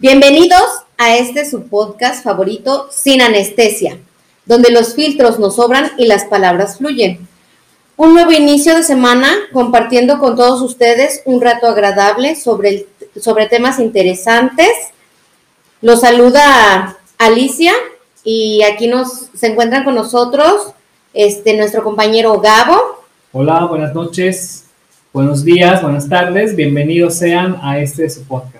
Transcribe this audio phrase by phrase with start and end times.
[0.00, 0.62] Bienvenidos
[0.96, 3.98] a este su podcast favorito, Sin Anestesia,
[4.46, 7.26] donde los filtros nos sobran y las palabras fluyen.
[7.96, 12.86] Un nuevo inicio de semana compartiendo con todos ustedes un rato agradable sobre,
[13.20, 14.70] sobre temas interesantes.
[15.82, 17.72] Los saluda Alicia
[18.22, 20.74] y aquí nos se encuentran con nosotros
[21.12, 23.02] este nuestro compañero Gabo.
[23.32, 24.66] Hola, buenas noches,
[25.12, 28.57] buenos días, buenas tardes, bienvenidos sean a este su podcast.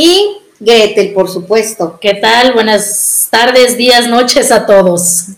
[0.00, 1.98] Y Gretel, por supuesto.
[2.00, 2.52] ¿Qué tal?
[2.52, 5.30] Buenas tardes, días, noches a todos.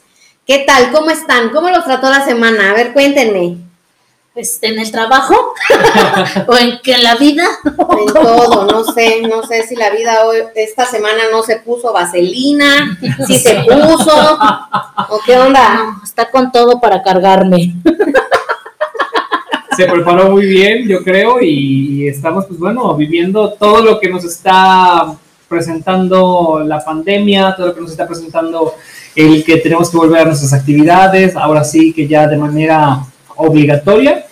[0.47, 0.93] ¿Qué tal?
[0.93, 1.49] ¿Cómo están?
[1.49, 2.71] ¿Cómo los trató la semana?
[2.71, 3.57] A ver, cuéntenme.
[4.35, 5.35] Este, en el trabajo
[6.47, 7.45] o en que en la vida
[7.99, 11.93] en todo no sé no sé si la vida hoy esta semana no se puso
[11.93, 12.97] vaselina
[13.27, 14.39] si se puso
[15.09, 17.75] o qué onda no, está con todo para cargarme
[19.77, 24.25] se preparó muy bien yo creo y, estamos pues bueno viviendo todo lo que nos
[24.25, 25.17] está
[25.49, 28.75] presentando la pandemia todo lo que nos está presentando
[29.17, 33.05] el que tenemos que volver a nuestras actividades ahora sí que ya de manera
[33.41, 34.27] obligatoria.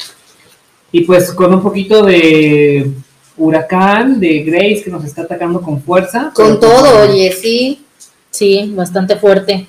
[0.91, 2.91] Y pues con un poquito de
[3.37, 6.33] huracán, de Grace que nos está atacando con fuerza.
[6.35, 7.85] Con todo, oye, sí.
[8.31, 9.67] Sí, bastante fuerte.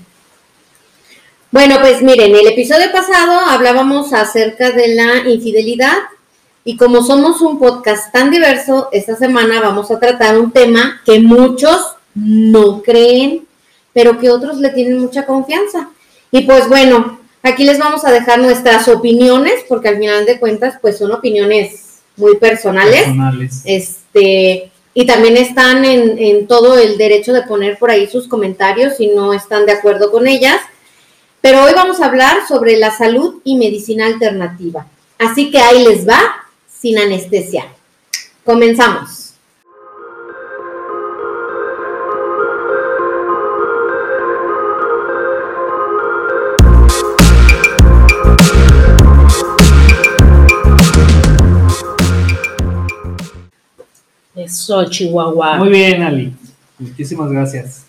[1.51, 5.97] Bueno, pues miren, el episodio pasado hablábamos acerca de la infidelidad
[6.63, 11.19] y como somos un podcast tan diverso, esta semana vamos a tratar un tema que
[11.19, 13.47] muchos no creen,
[13.93, 15.89] pero que otros le tienen mucha confianza.
[16.31, 20.75] Y pues bueno, Aquí les vamos a dejar nuestras opiniones, porque al final de cuentas,
[20.81, 23.03] pues son opiniones muy personales.
[23.03, 23.61] personales.
[23.63, 28.97] Este, y también están en, en, todo el derecho de poner por ahí sus comentarios
[28.97, 30.57] si no están de acuerdo con ellas.
[31.41, 34.85] Pero hoy vamos a hablar sobre la salud y medicina alternativa.
[35.17, 36.19] Así que ahí les va,
[36.67, 37.65] sin anestesia.
[38.43, 39.33] Comenzamos.
[54.35, 55.57] Eso, Chihuahua.
[55.57, 56.33] Muy bien, Ali.
[56.77, 57.88] Muchísimas gracias.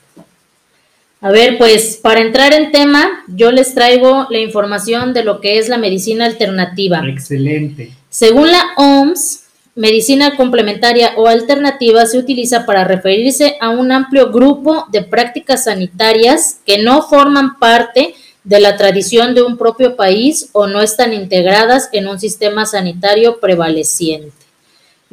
[1.23, 5.59] A ver, pues para entrar en tema, yo les traigo la información de lo que
[5.59, 7.03] es la medicina alternativa.
[7.07, 7.93] Excelente.
[8.09, 9.45] Según la OMS,
[9.75, 16.61] medicina complementaria o alternativa se utiliza para referirse a un amplio grupo de prácticas sanitarias
[16.65, 21.91] que no forman parte de la tradición de un propio país o no están integradas
[21.93, 24.33] en un sistema sanitario prevaleciente.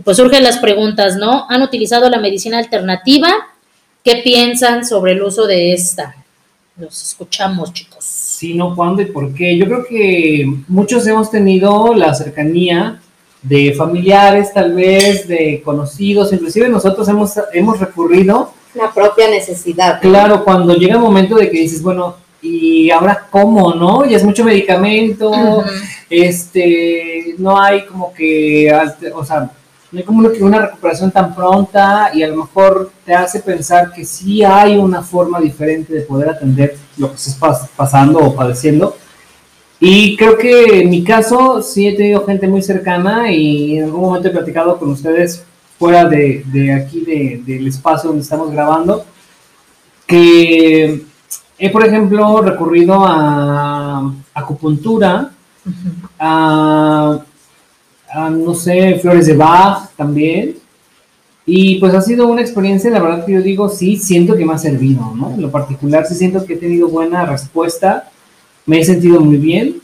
[0.03, 1.45] Pues surgen las preguntas, ¿no?
[1.50, 3.29] ¿Han utilizado la medicina alternativa?
[4.07, 6.16] ¿Qué piensan sobre el uso de esta?
[6.78, 8.06] Los escuchamos, chicos.
[8.06, 9.57] Sí, no, cuándo y por qué.
[9.57, 13.01] Yo creo que muchos hemos tenido la cercanía
[13.41, 18.53] de familiares, tal vez, de conocidos, inclusive nosotros hemos, hemos recurrido.
[18.75, 20.00] La propia necesidad.
[20.00, 24.06] Claro, cuando llega el momento de que dices, bueno, ¿y ahora cómo, no?
[24.06, 25.81] Ya es mucho medicamento, uh -huh.
[26.09, 28.72] este, no hay como que,
[29.13, 29.51] o sea,
[29.92, 33.94] no hay como que una recuperación tan pronta y a lo mejor te hace pensar
[33.94, 38.36] que sí hay una forma diferente de poder atender lo que estás pas pasando o
[38.36, 38.98] padeciendo.
[39.80, 44.02] Y creo que en mi caso sí he tenido gente muy cercana y en algún
[44.02, 45.44] momento he platicado con ustedes
[45.78, 49.06] fuera de, de aquí, de, del espacio donde estamos grabando,
[50.06, 51.06] que
[51.59, 55.31] he, por ejemplo, recurrido a acupuntura,
[55.66, 56.09] uh -huh.
[56.19, 57.19] a
[58.16, 60.56] Uh, no sé, flores de Bach también.
[61.45, 64.53] Y pues ha sido una experiencia, la verdad que yo digo, sí, siento que me
[64.53, 65.31] ha servido, ¿no?
[65.31, 68.09] En lo particular, sí siento que he tenido buena respuesta,
[68.66, 69.79] me he sentido muy bien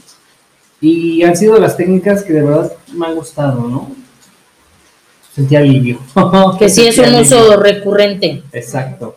[0.81, 3.91] y han sido las técnicas que de verdad me han gustado, ¿no?
[5.33, 5.99] Sentí alivio.
[6.59, 7.21] que sí es un alivio.
[7.21, 8.43] uso recurrente.
[8.51, 9.15] Exacto.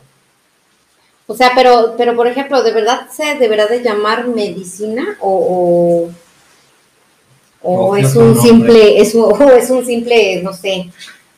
[1.27, 6.09] O sea, pero, pero por ejemplo, ¿de verdad se deberá de llamar medicina o,
[7.67, 10.91] o es un simple, es un, o es un simple, no sé,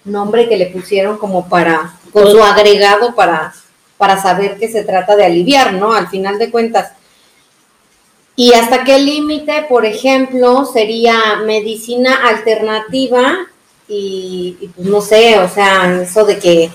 [0.04, 3.54] nombre que le pusieron como para, con su agregado para,
[3.96, 5.92] para saber que se trata de aliviar, ¿no?
[5.92, 6.92] Al final de cuentas.
[8.36, 13.38] ¿Y hasta qué límite, por ejemplo, sería medicina alternativa?
[13.88, 16.70] Y, y, pues no sé, o sea, eso de que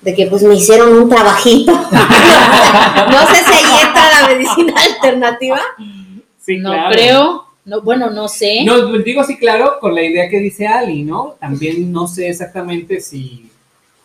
[0.00, 1.72] de que pues me hicieron un trabajito.
[1.90, 5.60] no sé si ahí entra la medicina alternativa.
[6.40, 6.90] Sí, no claro.
[6.90, 7.45] creo.
[7.66, 8.64] No, bueno, no sé.
[8.64, 11.34] No, digo sí, claro, con la idea que dice Ali, ¿no?
[11.40, 13.50] También no sé exactamente si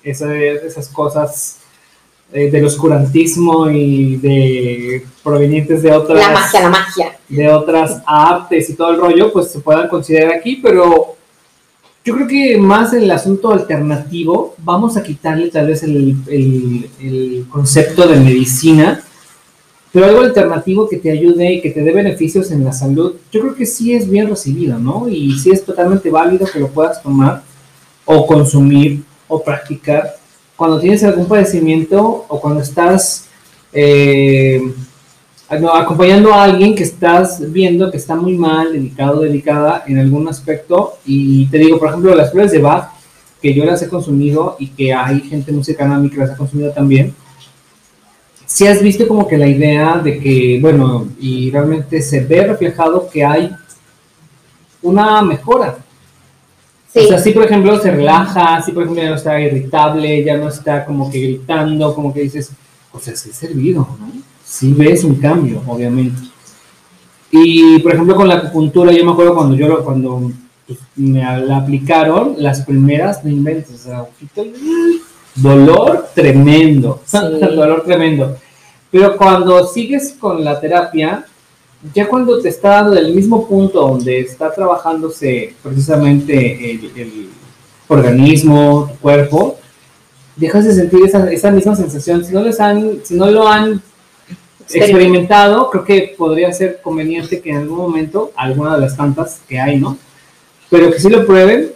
[0.03, 1.59] esa, esas cosas
[2.33, 6.19] eh, del oscurantismo y de provenientes de otras...
[6.19, 7.19] La magia, la magia.
[7.29, 11.15] De otras artes y todo el rollo, pues se puedan considerar aquí, pero
[12.03, 17.45] Yo creo que más en el asunto alternativo, vamos a quitarle tal vez el, el
[17.47, 19.03] concepto de medicina,
[19.91, 23.41] pero algo alternativo que te ayude y que te dé beneficios en la salud, yo
[23.41, 25.09] creo que sí es bien recibido, ¿no?
[25.09, 27.43] Y sí es totalmente válido que lo puedas tomar
[28.05, 30.15] o consumir o practicar
[30.55, 33.27] cuando tienes algún padecimiento o cuando estás
[33.73, 34.61] eh,
[35.49, 40.99] acompañando a alguien que estás viendo que está muy mal, delicado, delicada en algún aspecto.
[41.05, 42.91] Y te digo, por ejemplo, las flores de Bach,
[43.41, 46.29] que yo las he consumido y que hay gente muy cercana a mí que las
[46.29, 47.13] ha consumido también
[48.51, 53.09] si has visto como que la idea de que, bueno, y realmente se ve reflejado
[53.09, 53.49] que hay
[54.81, 55.77] una mejora.
[56.93, 56.99] Sí.
[56.99, 60.35] O sea, si por ejemplo se relaja, si por ejemplo ya no está irritable, ya
[60.35, 62.51] no está como que gritando, como que dices,
[62.91, 64.11] o sea, sí servido, ¿no?
[64.43, 66.21] Sí ves un cambio, obviamente.
[67.31, 70.29] Y por ejemplo con la acupuntura, yo me acuerdo cuando yo cuando
[70.67, 74.05] pues, me la aplicaron, las primeras, no inventes, o sea,
[75.35, 78.37] dolor tremendo, dolor tremendo.
[78.91, 81.25] Pero cuando sigues con la terapia,
[81.93, 87.29] ya cuando te está dando del mismo punto donde está trabajándose precisamente el,
[87.87, 89.57] organismo, tu cuerpo,
[90.35, 92.23] dejas de sentir esa, esa, misma sensación.
[92.23, 93.81] Si no, les han, si no lo han
[94.69, 99.59] experimentado, creo que podría ser conveniente que en algún momento, alguna de las tantas que
[99.59, 99.97] hay, ¿no?
[100.69, 101.71] Pero que sí lo prueben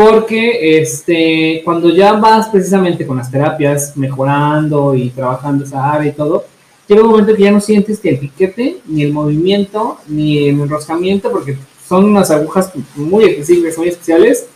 [0.00, 6.14] porque este, cuando ya vas precisamente con las terapias mejorando y trabajando esa área y
[6.14, 6.46] todo,
[6.88, 10.58] llega un momento que ya no sientes que el piquete, ni el movimiento, ni el
[10.58, 14.46] enroscamiento, porque son unas agujas muy específicas, muy especiales,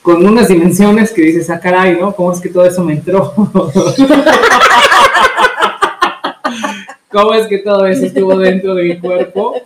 [0.00, 2.14] con unas dimensiones que dices, ah, caray, ¿no?
[2.14, 3.34] ¿Cómo es que todo eso me entró?
[7.10, 9.56] ¿Cómo es que todo eso estuvo dentro de mi cuerpo?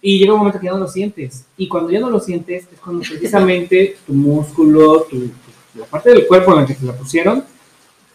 [0.00, 1.44] Y llega un momento que ya no lo sientes.
[1.56, 5.30] Y cuando ya no lo sientes, es cuando precisamente tu músculo, tu,
[5.74, 7.44] la parte del cuerpo en la que te la pusieron,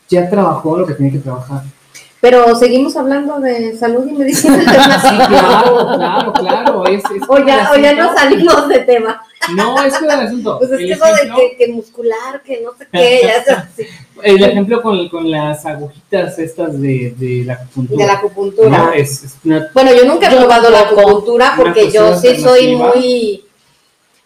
[0.09, 1.63] ya trabajó lo que tenía que trabajar.
[2.23, 4.57] Pero seguimos hablando de salud y medicina.
[5.01, 6.85] sí, claro, claro, claro.
[6.85, 9.21] Es, o, ya, o ya no salimos de tema.
[9.57, 10.57] No, es que el asunto.
[10.59, 13.69] Pues es que eso de que, que, muscular, que no sé qué, ya
[14.23, 18.05] El ejemplo con, con, las agujitas estas de, de la acupuntura.
[18.05, 18.91] De la acupuntura.
[18.95, 23.43] es, Bueno, yo nunca he probado la acupuntura porque yo sí soy muy...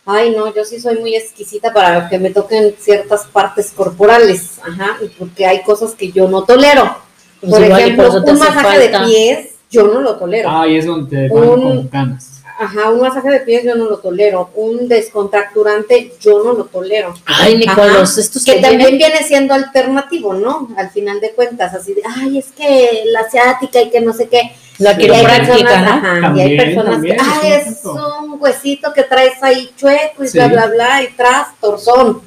[0.05, 4.99] Ay, no, yo sí soy muy exquisita para que me toquen ciertas partes corporales, ajá,
[5.17, 7.06] porque hay cosas que yo no tolero.
[7.41, 10.49] Pues por ejemplo, un masaje de pies, yo no lo tolero.
[10.49, 12.37] Ah, y es donde te van con canas.
[12.59, 14.49] Ajá, un masaje de pies yo no lo tolero.
[14.55, 17.13] Un descontracturante yo no lo tolero.
[17.25, 20.69] Ay, Nicolás, estos que, también viene siendo alternativo, ¿no?
[20.75, 24.27] Al final de cuentas, así de, ay, es que la asiática y que no sé
[24.27, 24.53] qué.
[24.79, 25.91] La que y hay práctica, ¿no?
[25.91, 30.47] Ajá, y hay personas que, ay, es un huesito que traes ahí chueco y bla,
[30.47, 32.21] bla, bla, y tras, torzón,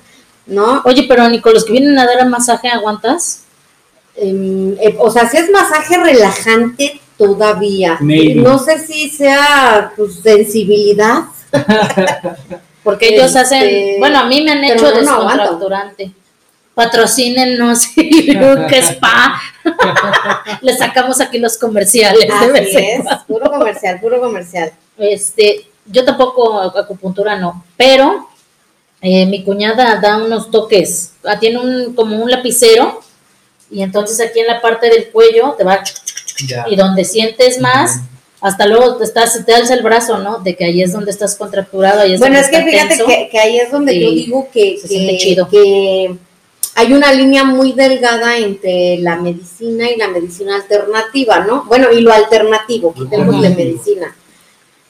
[0.47, 0.83] ¿no?
[0.85, 3.45] Oye, pero Nicolás, que vienen a dar el masaje, ¿aguantas?
[4.21, 7.99] Em, eh, o sea, si es masaje relajante todavía.
[8.01, 11.25] No sé si sea pues, sensibilidad.
[12.85, 16.13] Porque ellos hacen, este, bueno, a mí me han hecho descontracturante.
[16.75, 19.41] Patrocínenos que Spa.
[20.61, 22.31] Le sacamos aquí los comerciales.
[22.31, 24.73] Así es, puro comercial, puro comercial.
[24.99, 28.29] Este, yo tampoco acupuntura no, pero
[29.01, 33.01] eh, mi cuñada da unos toques, ah, tiene un como un lapicero
[33.71, 35.83] y entonces aquí en la parte del cuello te va
[36.69, 38.01] y donde sientes más,
[38.41, 40.39] hasta luego te, estás, te alza el brazo, ¿no?
[40.39, 42.01] De que ahí es donde estás contracturado.
[42.01, 46.17] Ahí es bueno, es que fíjate que, ahí es donde yo digo que, que,
[46.77, 51.65] hay una línea muy delgada entre la medicina y la medicina alternativa, ¿no?
[51.65, 54.17] Bueno, y lo alternativo, quitemos de medicina.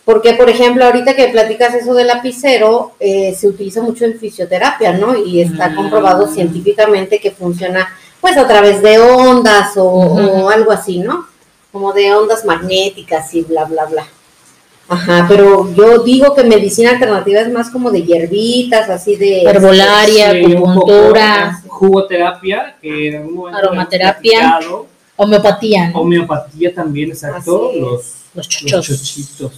[0.04, 4.92] Porque, por ejemplo, ahorita que platicas eso del lapicero, eh, se utiliza mucho en fisioterapia,
[4.92, 5.16] ¿no?
[5.16, 7.88] Y está comprobado científicamente que funciona
[8.20, 11.26] pues a través de ondas o, algo así, ¿no?
[11.72, 14.06] Como de ondas magnéticas y bla, bla, bla.
[14.88, 19.42] Ajá, pero yo digo que medicina alternativa es más como de hierbitas, así de...
[19.42, 21.62] Herbolaria, acupuntura.
[21.68, 23.58] Jugoterapia, que en algún momento...
[23.58, 24.58] Aromaterapia.
[25.14, 26.00] Homeopatía, ¿no?
[26.00, 27.70] Homeopatía también, exacto.
[27.72, 29.52] Los, los, chochitos.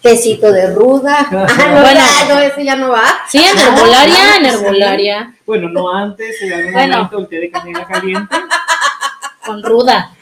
[0.00, 1.26] Tecito de ruda.
[1.32, 3.04] Ah, no, bueno, no, ese ya no va.
[3.28, 5.34] Sí, en herbolaria, en herbolaria.
[5.44, 8.36] Bueno, no antes, en algún momento el té de canela caliente.
[9.44, 10.14] Con ruda.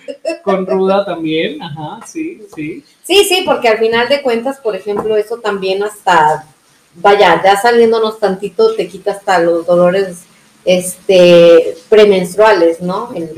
[0.43, 2.85] Con ruda también, ajá, sí, sí.
[3.03, 6.47] Sí, sí, porque al final de cuentas, por ejemplo, eso también hasta,
[6.95, 10.25] vaya, ya saliéndonos tantito, te quita hasta los dolores,
[10.65, 13.11] este, premenstruales, ¿no?
[13.15, 13.31] El-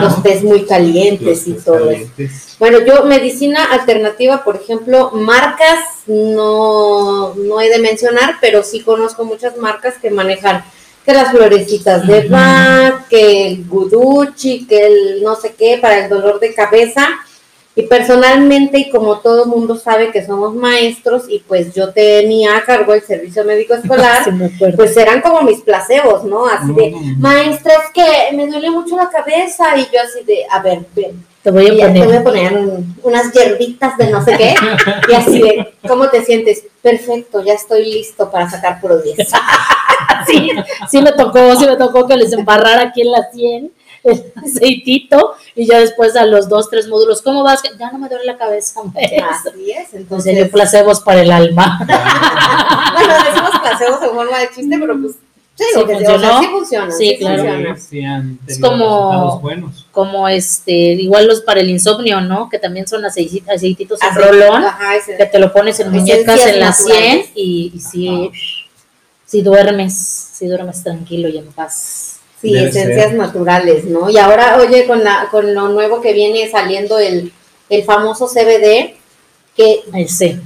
[0.00, 2.10] los test muy calientes Los y todo eso.
[2.58, 9.24] Bueno, yo medicina alternativa, por ejemplo, marcas no, no he de mencionar, pero sí conozco
[9.24, 10.64] muchas marcas que manejan
[11.04, 12.28] que las florecitas de.
[12.28, 17.08] Bach, que el Guduchi, que el no sé qué para el dolor de cabeza.
[17.74, 22.64] Y personalmente, y como todo mundo sabe que somos maestros, y pues yo tenía a
[22.64, 24.30] cargo el servicio médico escolar, Sí,
[24.76, 26.46] pues eran como mis placebos, ¿no?
[26.46, 30.60] Así de, maestra, es que me duele mucho la cabeza, y yo así de, a
[30.60, 32.18] ver, ven, Te voy a y ya te voy poner.
[32.18, 34.54] a poner un- unas hierbitas de no sé qué.
[35.08, 36.64] Y así de, ¿cómo te sientes?
[36.82, 39.16] Perfecto, ya estoy listo para sacar puro 10.
[40.26, 40.50] Sí,
[40.90, 43.72] sí me tocó, sí me tocó que les embarrara aquí en la 100
[44.04, 47.62] el aceitito y ya después a los dos, tres módulos, ¿cómo vas?
[47.78, 48.80] Ya no me duele la cabeza.
[48.94, 50.38] Así es, Entonces, entonces.
[50.38, 51.78] yo placebos para el alma.
[52.92, 55.12] Bueno, decimos placebos en forma de chiste, pero pues.
[55.54, 56.90] Sí, Sí que sea, funciona.
[56.90, 57.42] Sí, Sí, claro.
[57.42, 57.76] funciona.
[57.76, 59.86] Sí, sí han Es como- buenos.
[59.92, 62.48] Como este, igual los para el insomnio, ¿no?
[62.48, 66.46] Que también son aceiti- aceititos en rolón, Ajá, ese- que te lo pones en muñecas
[66.46, 67.30] en la 100 naturales.
[67.34, 68.30] y, y sí,
[69.26, 69.94] sí duermes,
[70.32, 72.11] sí duermes tranquilo y en paz.
[72.42, 73.14] Sí, Debe esencias ser.
[73.14, 74.10] naturales, ¿no?
[74.10, 77.32] Y ahora, oye, con, la, con lo nuevo que viene saliendo el,
[77.70, 78.94] el famoso CBD,
[79.56, 80.40] que Ese.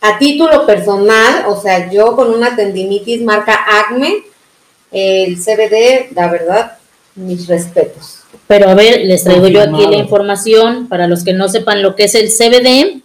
[0.00, 4.22] a título personal, o sea, yo con una tendinitis marca Acme,
[4.92, 6.78] el CBD, la verdad,
[7.16, 8.20] mis respetos.
[8.46, 11.96] Pero a ver, les traigo yo aquí la información para los que no sepan lo
[11.96, 13.02] que es el CBD.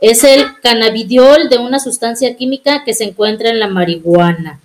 [0.00, 4.60] Es el cannabidiol de una sustancia química que se encuentra en la marihuana.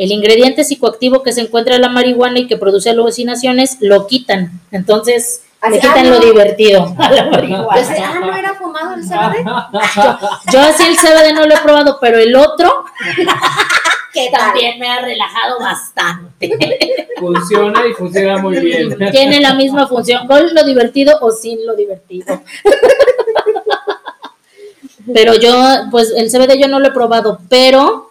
[0.00, 4.50] El ingrediente psicoactivo que se encuentra en la marihuana y que produce alucinaciones lo quitan.
[4.72, 7.84] Entonces, Así- le quitan ah, lo divertido a la Yo marihuana.
[7.84, 9.44] sé, ah, ¿no era fumado el CBD?
[10.52, 12.72] Yo así el CBD no lo he probado, pero el otro
[14.14, 14.40] ¿Qué tal?
[14.52, 16.50] también me ha relajado bastante.
[17.18, 18.96] Funciona y funciona muy bien.
[19.12, 22.40] Tiene la misma función, con lo divertido o sin lo divertido.
[25.12, 25.52] Pero yo,
[25.90, 28.09] pues el CBD yo no lo he probado, pero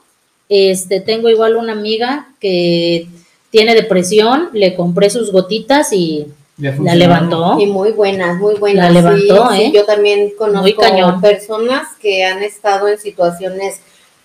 [0.49, 3.07] este tengo igual una amiga que
[3.51, 6.27] tiene depresión, le compré sus gotitas y
[6.57, 7.57] la levantó.
[7.59, 8.85] Y muy buenas, muy buenas.
[8.93, 9.71] La levantó, Sí, sí, ¿eh?
[9.73, 11.21] yo también conozco Muy cañón.
[11.21, 13.79] personas que han estado en situaciones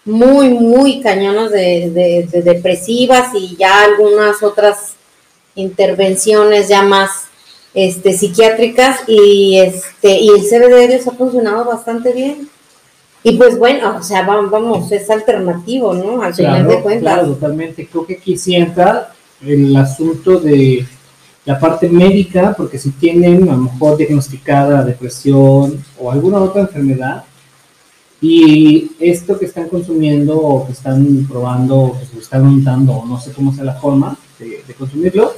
[0.04, 4.94] muy, muy cañonas de, de- de depresivas y ya algunas otras
[5.54, 7.10] intervenciones ya más
[7.74, 12.48] este, psiquiátricas y este y el CBD les ha funcionado bastante bien.
[13.26, 16.20] Y pues bueno, o sea, va- vamos, es alternativo, ¿no?
[16.22, 17.02] Al final de Claro, cuentas.
[17.14, 17.86] claro, totalmente.
[17.90, 20.86] Creo que aquí sí entra el asunto de
[21.46, 27.24] la parte médica, porque si tienen a lo mejor diagnosticada depresión o alguna otra enfermedad,
[28.20, 33.06] y esto que están consumiendo o que están probando o que se están untando, o
[33.06, 35.32] no sé cómo sea la forma de, de consumirlo,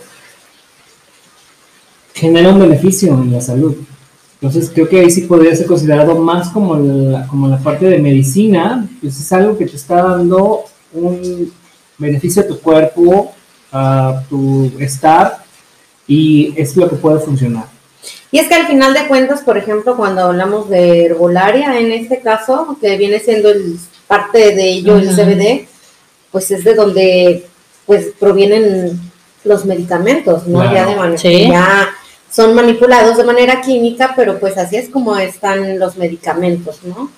[2.15, 3.77] genera un beneficio en la salud.
[4.41, 7.99] Entonces creo que ahí sí podría ser considerado más como la, como la parte de
[7.99, 11.53] medicina, pues es algo que te está dando un
[11.99, 13.33] beneficio a tu cuerpo,
[13.73, 15.39] a tu estar,
[16.07, 17.65] y es lo que puede funcionar.
[18.31, 22.21] Y es que al final de cuentas, por ejemplo, cuando hablamos de herbolaria, en este
[22.21, 25.09] caso, que viene siendo el, parte de ello el.
[25.09, 25.69] CBD,
[26.31, 27.47] pues es de donde
[27.87, 29.01] pues provienen
[29.45, 30.61] los medicamentos, ¿no?
[30.61, 30.75] Claro.
[30.75, 31.49] Ya de manera, Sí.
[31.49, 31.89] ya
[32.37, 37.11] son manipulados de manera química, pero pues así es como están los medicamentos, ¿no?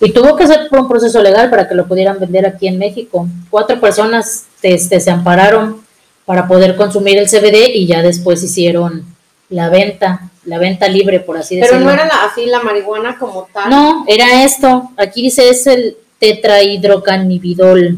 [0.00, 2.76] Y tuvo que ser por un proceso legal para que lo pudieran vender aquí en
[2.76, 3.28] México.
[3.50, 5.80] Cuatro personas este, se ampararon
[6.24, 9.04] para poder consumir el CBD y ya después hicieron
[9.48, 11.86] la venta, la venta libre, por así Pero decirlo.
[11.86, 13.70] no era la- así la marihuana como tal.
[13.70, 14.90] No, era esto.
[14.96, 17.96] Aquí dice es el tetrahidrocannabidol.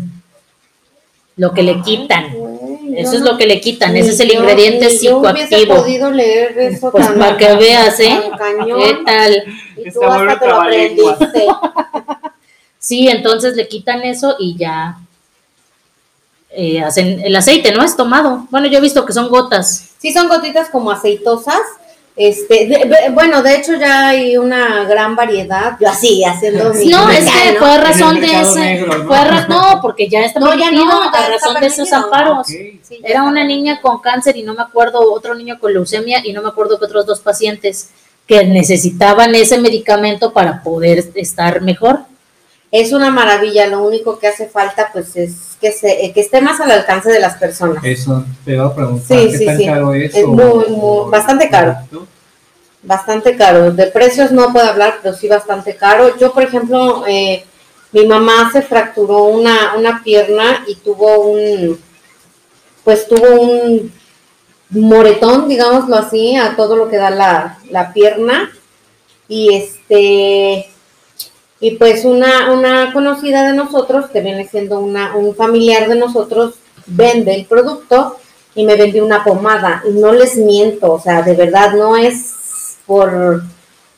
[1.37, 2.33] Lo que le quitan.
[2.35, 2.50] Güey,
[3.01, 3.97] Eso es lo que le quitan.
[3.97, 5.77] Ese es el yo- ingrediente ni Yo hubiese psicoactivo.
[5.77, 8.21] podido leer eso Pues tan- para que veas, ¿eh?
[8.39, 8.81] cañón.
[8.81, 9.45] ¿Qué tal?
[9.77, 11.47] Y Está tú hasta te lo aprendiste.
[12.83, 14.97] Sí, entonces le quitan eso y ya
[16.51, 17.85] eh, hacen el aceite, ¿no?
[17.85, 18.47] Es tomado.
[18.51, 19.91] Bueno, yo he visto que son gotas.
[19.99, 21.61] Sí, son gotitas como aceitosas.
[22.17, 25.77] Este, de- de- bueno, de hecho ya hay una gran variedad.
[25.81, 27.59] Yo así, haciendo mi No, es que ¿no?
[27.61, 28.61] fue a razón de ese.
[28.61, 29.05] negro, ¿no?
[29.07, 31.61] Fue a ra- no, porque ya está No, ya permitido no, ya a está razón
[31.61, 32.47] de esos amparos.
[32.47, 36.33] Sí, Era una niña con cáncer y no me acuerdo, otro niño con leucemia y
[36.33, 37.91] no me acuerdo que otros dos pacientes
[38.27, 42.01] que necesitaban ese medicamento para poder estar mejor.
[42.73, 46.41] Es una maravilla, lo único que hace falta pues es que se, eh, que esté
[46.41, 47.83] más al alcance de las personas.
[47.85, 49.67] Eso, te voy a preguntar, Sí, ¿qué sí, tan sí.
[49.67, 50.15] caro es?
[50.15, 51.75] Es o- muy, muy- bastante caro.
[52.83, 53.73] Bastante caro.
[53.73, 56.17] De precios no puedo hablar, pero sí bastante caro.
[56.17, 57.45] Yo, por ejemplo, eh,
[57.93, 61.79] mi mamá se fracturó una, una pierna y tuvo un,
[62.85, 63.93] pues tuvo un,
[64.71, 68.51] moretón, digámoslo así, a todo lo que da la, la pierna.
[69.29, 70.70] Y este,
[71.61, 76.55] y pues una, una conocida de nosotros, que viene siendo una, un familiar de nosotros,
[76.87, 78.17] vende el producto
[78.55, 79.83] y me vendió una pomada.
[79.87, 83.43] Y no les miento, o sea, de verdad no es por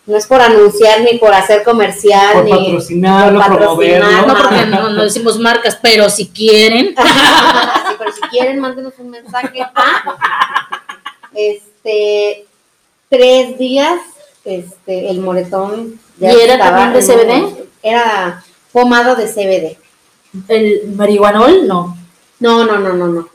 [0.04, 4.26] no es por anunciar ni por hacer comercial por ni patrocinarlo, por promoverlo.
[4.26, 6.94] No, porque no, no decimos marcas, pero si quieren.
[7.92, 9.60] Sí, pero si quieren, mándenos un mensaje.
[9.60, 10.16] a,
[11.34, 12.46] Este,
[13.08, 14.00] tres días,
[14.44, 16.00] este, el moretón.
[16.22, 17.66] ¿Y era también de CBD?
[17.82, 19.78] Era pomada de CBD.
[20.48, 21.96] El marihuanol, no.
[22.40, 23.28] No, no, no, no, no.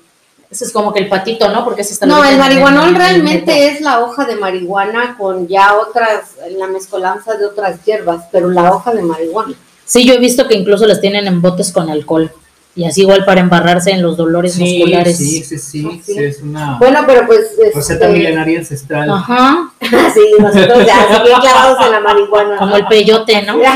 [0.50, 1.66] Ese es como que el patito, ¿no?
[1.66, 6.36] Porque ese está No, el marihuanol realmente es la hoja de marihuana con ya otras,
[6.58, 9.54] la mezcolanza de otras hierbas, pero la hoja de marihuana.
[9.86, 12.32] Sí, yo he visto que incluso las tienen en botes con alcohol.
[12.78, 15.18] Y así igual para embarrarse en los dolores Sí, musculares.
[15.18, 16.02] sí, sí, sí, Sí.
[16.06, 17.54] sí, es una Bueno, pero pues.
[17.74, 19.10] receta este, milenaria ancestral.
[19.10, 19.72] Ajá.
[19.82, 22.58] sí, nosotros ya así bien clavados en la marihuana.
[22.58, 23.60] Como el peyote, ¿no?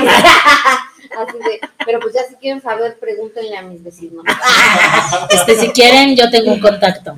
[1.12, 4.24] Así de, pero pues ya si quieren saber, pregúntenle a mis vecinos.
[5.30, 7.14] Este, si quieren, yo tengo un contacto.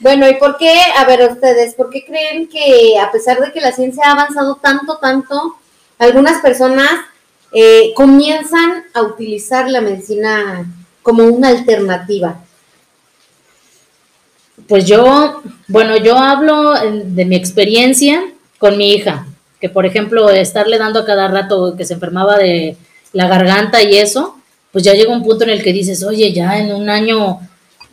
[0.00, 3.60] Bueno, ¿y por qué, a ver ustedes, por qué creen que a pesar de que
[3.60, 5.56] la ciencia ha avanzado tanto, tanto,
[5.98, 6.90] algunas personas
[7.54, 10.66] eh, comienzan a utilizar la medicina
[11.02, 12.40] como una alternativa?
[14.66, 18.24] Pues yo, bueno, yo hablo eh, de mi experiencia
[18.58, 19.26] con mi hija,
[19.60, 22.76] que por ejemplo, estarle dando a cada rato que se enfermaba de
[23.12, 24.36] la garganta y eso,
[24.72, 27.38] pues ya llega un punto en el que dices, oye, ya en un año,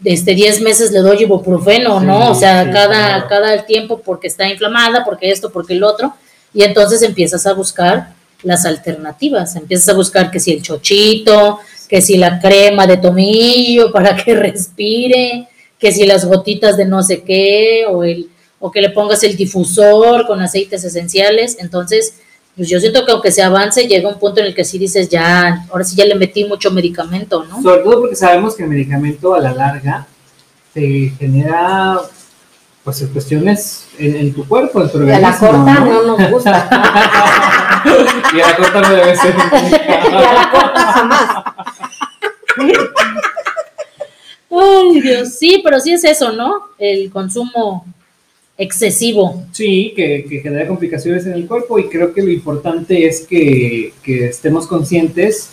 [0.03, 2.31] este, 10 meses le doy ibuprofeno, Sí, ¿no?
[2.31, 3.25] O sea, sí, cada, claro.
[3.29, 6.15] cada tiempo porque está inflamada, porque esto, porque el otro,
[6.51, 8.13] y entonces empiezas a buscar
[8.43, 13.91] las alternativas, empiezas a buscar que si el chochito, que si la crema de tomillo
[13.93, 18.29] para que respire, que si las gotitas de no sé qué, o, el,
[18.59, 21.57] o que le pongas el difusor con aceites esenciales.
[21.59, 22.15] Entonces,
[22.55, 25.09] pues yo siento que aunque se avance, llega un punto en el que sí dices,
[25.09, 27.61] ya, ahora sí ya le metí mucho medicamento, ¿no?
[27.61, 30.07] Sobre todo porque sabemos que el medicamento a la larga
[30.73, 31.99] te genera
[32.83, 36.03] pues cuestiones en, en tu cuerpo, en tu Y a la organismo, corta ¿no?
[36.03, 37.47] no nos gusta.
[38.35, 39.35] y a la corta no debe ser.
[40.11, 41.29] y a la corta jamás.
[44.49, 46.67] Ay, Dios, sí, pero sí es eso, ¿no?
[46.77, 47.85] El consumo
[48.57, 49.43] excesivo.
[49.51, 53.93] Sí, que, que genera complicaciones en el cuerpo y creo que lo importante es que,
[54.03, 55.51] que estemos conscientes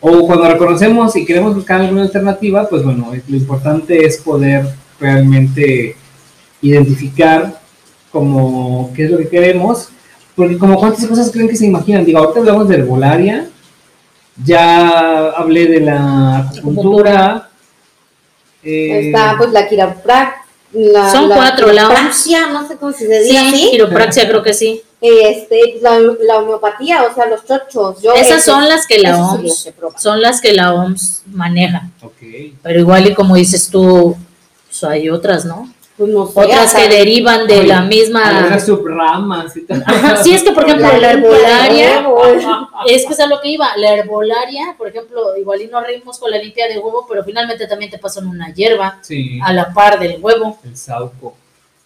[0.00, 4.64] o cuando reconocemos y queremos buscar alguna alternativa, pues bueno, lo importante es poder
[5.00, 5.96] realmente
[6.62, 7.60] identificar
[8.12, 9.88] como qué es lo que queremos,
[10.38, 13.48] porque como cuántas cosas creen que se imaginan, digo, ahorita hablamos de herbolaria,
[14.44, 17.50] ya hablé de la acupuntura,
[18.62, 20.36] eh, Está pues la quiroprac.
[20.72, 23.68] La, Son cuatro, la quiropraxia, no sé cómo se Sí, dice así.
[23.70, 24.82] quiropraxia creo que sí.
[25.00, 28.02] Este, la, la homeopatía, o sea, los chochos.
[28.02, 31.88] Yo Esas eso- son las que la sí OMS, son las que la OMS maneja.
[32.62, 34.16] Pero igual y como dices tú,
[34.68, 35.72] pues hay otras, ¿no?
[35.98, 38.58] Pues no sé, Otras que derivan de Oye, la misma...
[38.60, 39.82] subramas y tal.
[39.84, 42.06] Ajá, Sí, es que por ejemplo La herbolaria,
[42.86, 46.18] es que es a lo que iba, la herbolaria, por ejemplo, igual y no reímos
[46.20, 49.74] con la limpia de huevo, pero finalmente también te pasan una hierba Sí, a la
[49.74, 50.58] par del huevo.
[50.64, 51.34] el sauco.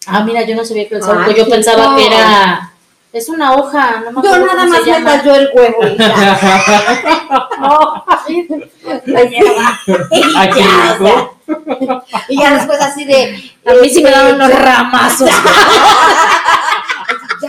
[0.07, 1.96] Ah, mira, yo no sabía que el Ay, sauco, yo sí, pensaba no.
[1.96, 2.72] que era...
[3.12, 5.11] Es una hoja, no me Yo nada cómo se más me llama.
[5.18, 6.09] talló el huevo y ya.
[7.61, 8.05] No,
[9.07, 9.79] La hierba.
[10.11, 11.31] Y ya, o sea,
[12.29, 13.53] y ya después así de.
[13.66, 15.29] a mí sí me daban unos ramazos.
[17.42, 17.48] ya,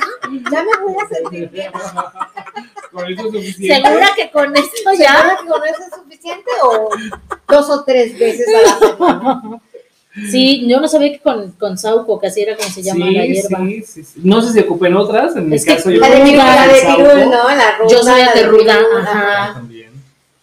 [0.52, 1.72] ya me voy a sentir bien.
[2.92, 3.88] Con eso es suficiente.
[3.90, 5.38] ¿Segura que con esto ¿Segura ya?
[5.42, 6.90] que con eso es suficiente o
[7.48, 9.42] dos o tres veces a la semana?
[10.30, 13.14] Sí, yo no sabía que con, con sauco, que así era como se llama sí,
[13.16, 13.60] la hierba.
[13.66, 14.20] Sí, sí, sí.
[14.24, 16.68] No sé si ocupen otras, en mi Es que caso yo La de pirul, la
[16.68, 17.56] de el pirul, sauco ¿no?
[17.56, 17.90] La ruda.
[17.90, 19.54] Yo soy la de ruda, ajá.
[19.56, 19.92] También.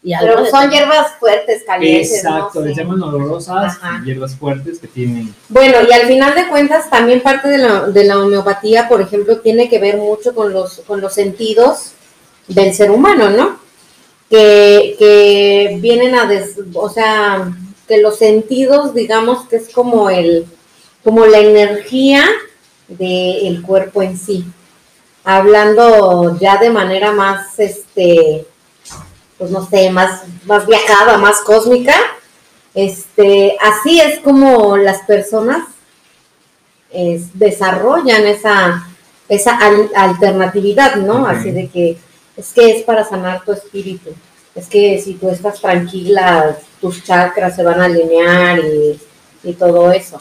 [0.03, 2.17] Y Pero de- son hierbas fuertes, calientes.
[2.17, 4.03] Exacto, no les llaman olorosas, Ajá.
[4.05, 5.33] hierbas fuertes que tienen.
[5.49, 9.39] Bueno, y al final de cuentas, también parte de la, de la homeopatía, por ejemplo,
[9.41, 11.93] tiene que ver mucho con los, con los sentidos
[12.49, 13.61] del ser humano, ¿no?
[14.31, 17.53] Que, que vienen a, des, o sea,
[17.91, 20.47] que los sentidos, digamos, que es como el,
[21.03, 22.25] como la energía
[22.87, 24.45] del cuerpo en sí.
[25.25, 28.47] Hablando ya de manera más, este,
[29.39, 31.97] pues no sé, más, más viajada, más cósmica,
[32.75, 35.65] este, así es como las personas
[36.93, 38.87] es- desarrollan esa,
[39.29, 41.27] esa al- alternatividad, ¿no?
[41.27, 41.99] Así de que
[42.37, 44.11] es que es para sanar tu espíritu.
[44.61, 49.01] Es que si tú estás tranquila, tus chakras se van a alinear y,
[49.43, 50.21] y todo eso.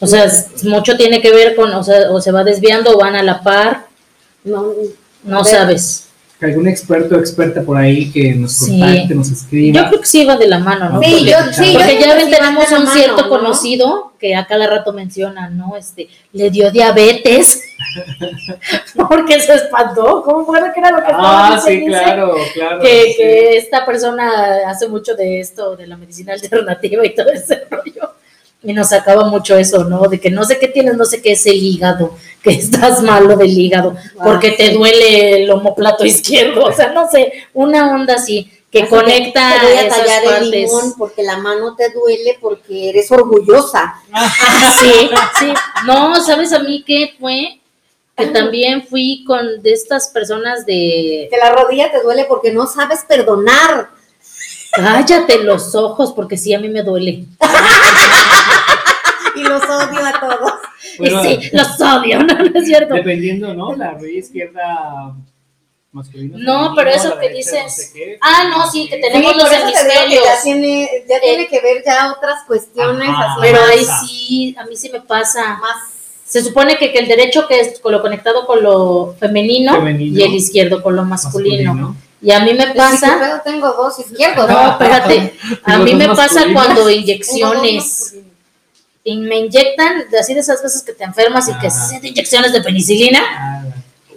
[0.00, 0.26] O sea,
[0.64, 3.40] mucho tiene que ver con, o sea, o se va desviando o van a la
[3.42, 3.86] par,
[4.42, 4.72] No,
[5.22, 6.06] no ver, sabes.
[6.40, 8.80] Que algún experto o experta por ahí que nos Sí.
[8.80, 9.82] contacte, nos escriba.
[9.82, 11.02] Yo creo que sí va de la mano, ¿no?
[11.02, 13.28] Sí, Porque- yo, sí, Porque ya que tenemos la un mano, cierto ¿no?
[13.28, 15.76] conocido que a cada rato menciona, ¿no?
[15.76, 17.62] Este, le dio diabetes.
[19.08, 20.22] Porque se espantó.
[20.24, 21.86] ¿Cómo fue que era lo que estaba Ah, sí, dice?
[21.88, 22.80] claro, claro.
[22.80, 23.14] Que, sí.
[23.16, 24.30] que esta persona
[24.66, 28.14] hace mucho de esto, de la medicina alternativa y todo ese rollo.
[28.62, 30.06] Y nos sacaba mucho eso, ¿no?
[30.08, 33.36] De que no sé qué tienes, no sé qué es el hígado, que estás malo
[33.36, 38.50] del hígado, porque te duele el homoplato izquierdo, o sea, no sé, una onda así,
[38.70, 42.38] que Así conecta te voy a esas tallar el limón porque la mano te duele
[42.40, 43.94] porque eres orgullosa.
[44.12, 45.52] Ah, sí, sí.
[45.86, 47.60] No, ¿sabes a mí qué fue?
[48.16, 52.66] Que también fui con de estas personas de Que la rodilla te duele porque no
[52.66, 53.88] sabes perdonar.
[54.72, 57.24] Cállate los ojos, porque sí, a mí me duele.
[59.36, 60.52] Y los odio a todos.
[60.98, 62.94] Bueno, sí, los odio, no, no es cierto.
[62.94, 63.74] Dependiendo, ¿no?
[63.76, 65.14] La rodilla izquierda
[65.92, 66.36] masculina.
[66.38, 68.18] No, pero eso que dices- no sé qué.
[68.20, 70.24] Ah, no, sí, que tenemos los hemisferios.
[70.24, 73.32] ya tiene, ya tiene que ver ya otras cuestiones Ajá.
[73.32, 75.56] así Pero ahí sí, a mí sí me pasa.
[75.58, 75.76] más
[76.26, 80.18] Se supone que, que el derecho que es con lo conectado con lo femenino, Femenino.
[80.18, 81.72] y el izquierdo con lo masculino.
[81.74, 81.96] Masculino.
[82.22, 83.18] Y a mí me pasa.
[83.18, 84.48] pasa, tengo dos izquierdos.
[84.48, 88.14] no, espérate, a mí me pasa cuando inyecciones
[89.02, 91.70] y me inyectan, así de esas veces que te enfermas y que Ajá.
[91.88, 93.64] se inyecciones de penicilina,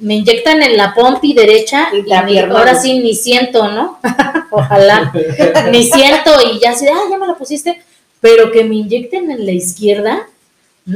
[0.02, 2.58] me inyectan en la pompi derecha Y y, ni- apiernan.
[2.58, 4.00] ahora sí ni siento, ¿no?
[4.52, 5.14] Ojalá,
[5.72, 7.82] ni siento y ya así, ah, ya me la pusiste,
[8.20, 10.28] pero que me inyecten en la izquierda,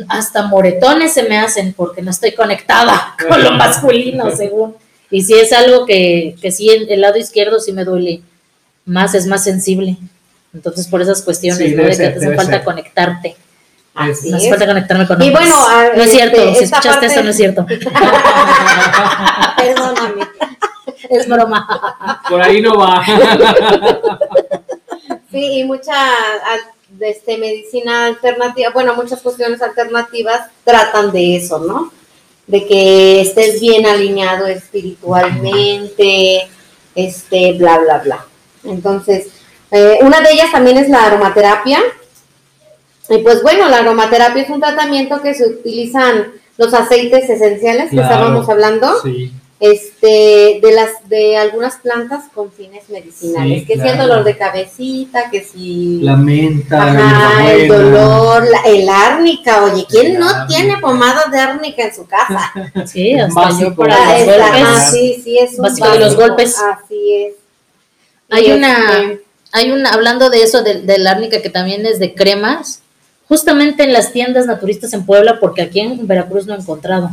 [0.09, 4.75] hasta moretones se me hacen porque no estoy conectada con lo masculino, según.
[5.09, 8.21] Y si es algo que, que sí, el, el lado izquierdo sí me duele
[8.85, 9.97] más, es más sensible.
[10.53, 11.83] Entonces, por esas cuestiones, Sí, ¿no?
[11.83, 12.63] De que te hace falta ser.
[12.63, 13.35] conectarte.
[13.93, 15.47] Así hace falta conectarme con Y hombres.
[15.49, 17.65] bueno, a- no es cierto, este, si escuchaste parte- eso, no es cierto.
[19.57, 20.27] Perdóname.
[21.09, 22.21] es broma.
[22.29, 23.03] Por ahí no va.
[25.31, 25.93] Sí, y mucha
[26.99, 31.91] este, medicina alternativa, bueno, muchas cuestiones alternativas tratan de eso, ¿no?
[32.47, 36.47] De que estés bien alineado espiritualmente,
[36.95, 38.25] este, bla, bla, bla.
[38.63, 39.27] Entonces,
[39.71, 41.79] eh, una de ellas también es la aromaterapia.
[43.09, 47.97] Y pues bueno, la aromaterapia es un tratamiento que se utilizan los aceites esenciales que
[47.97, 48.13] Claro.
[48.13, 49.31] estábamos hablando Sí.
[49.59, 54.37] Este de las de algunas plantas con fines medicinales, Sí, que si el dolor de
[54.37, 60.19] cabecita, que si La menta, ajá, la el dolor, la- el árnica, oye, ¿quién El
[60.19, 60.47] no árnica.
[60.47, 62.51] tiene pomada de árnica en su casa?
[62.85, 63.69] Sí, hasta Básico.
[63.71, 64.61] yo para los es- golpes.
[64.63, 66.55] ajá, sí, sí, es un Básico de los golpes.
[66.59, 67.33] Así es.
[68.29, 71.97] Hay Y una, este, hay una, hablando de eso, del del árnica que también es
[71.99, 72.81] de cremas,
[73.27, 77.09] justamente en las tiendas naturistas en Puebla, porque aquí en Veracruz no he encontrado.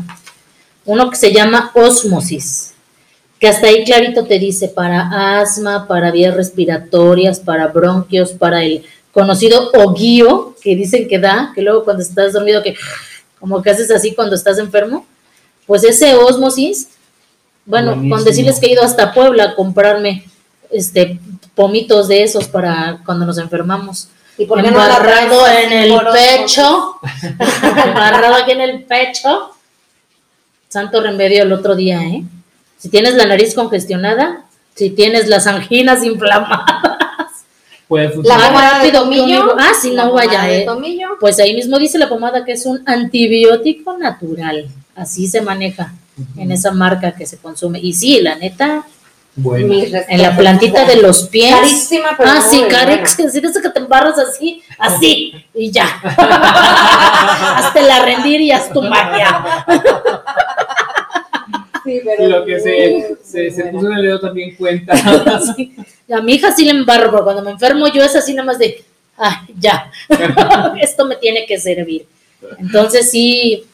[0.86, 2.74] Uno que se llama Osmosis,
[3.38, 8.84] que hasta ahí clarito te dice para asma, para vías respiratorias, para bronquios, para el
[9.12, 12.74] conocido oguío, que dicen que da, que luego cuando estás dormido, que
[13.38, 15.06] como que haces así cuando estás enfermo,
[15.66, 16.88] pues ese Osmosis,
[17.64, 18.16] bueno, Buenísimo.
[18.16, 20.24] con decirles que he ido hasta Puebla a comprarme
[20.70, 21.18] este
[21.54, 24.08] pomitos de esos para cuando nos enfermamos.
[24.36, 26.98] ¿y por qué no Embarrado traes en el pecho,
[27.86, 29.53] embarrado aquí en el pecho.
[30.74, 32.24] Santo remedio el otro día, ¿eh?
[32.78, 36.64] Si tienes la nariz congestionada, si tienes las anginas inflamadas,
[37.86, 39.54] Puede La pomada de tomillo.
[39.56, 40.64] Ah, sí, la no vaya, de eh.
[40.66, 41.10] tomillo.
[41.20, 44.66] pues ahí mismo dice la pomada que es un antibiótico natural.
[44.96, 45.94] Así se maneja
[46.36, 47.78] en esa marca que se consume.
[47.78, 48.84] Y sí, la neta,
[49.36, 49.74] Bueno.
[50.08, 51.54] En la plantita de los pies.
[51.54, 55.86] Carísima, pero ah, sí, Carex, que si que te embarras así, así, y ya.
[57.56, 59.64] hazte la rendir y haz tu magia.
[61.84, 64.94] Sí, pero Y lo que se, se, puso en el dedo también cuenta.
[65.56, 65.74] Sí.
[66.12, 68.58] A mi hija sí le embarro, pero cuando me enfermo yo es así nada más
[68.58, 68.84] de,
[69.16, 69.90] ay, ya,
[70.80, 72.06] esto me tiene que servir.
[72.58, 73.64] Entonces sí,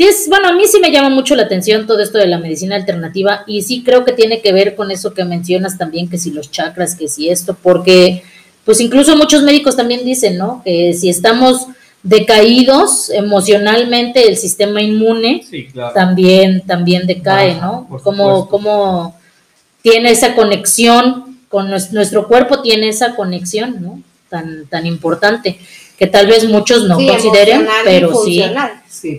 [0.00, 2.38] sí es, bueno, a mí sí me llama mucho la atención todo esto de la
[2.38, 6.16] medicina alternativa y sí creo que tiene que ver con eso que mencionas también, que
[6.16, 8.22] si los chakras, que si esto, porque
[8.64, 10.62] pues incluso muchos médicos también dicen, ¿no?
[10.64, 11.66] Que si estamos
[12.02, 15.92] decaídos emocionalmente, el sistema inmune Sí, claro.
[15.92, 17.86] también, también decae, Ajá, ¿no?
[18.02, 19.14] Como, como
[19.82, 24.02] tiene esa conexión con nues- nuestro cuerpo, tiene esa conexión, ¿no?
[24.30, 25.58] Tan, tan importante,
[26.00, 28.42] que tal vez muchos no Sí, consideren, pero sí.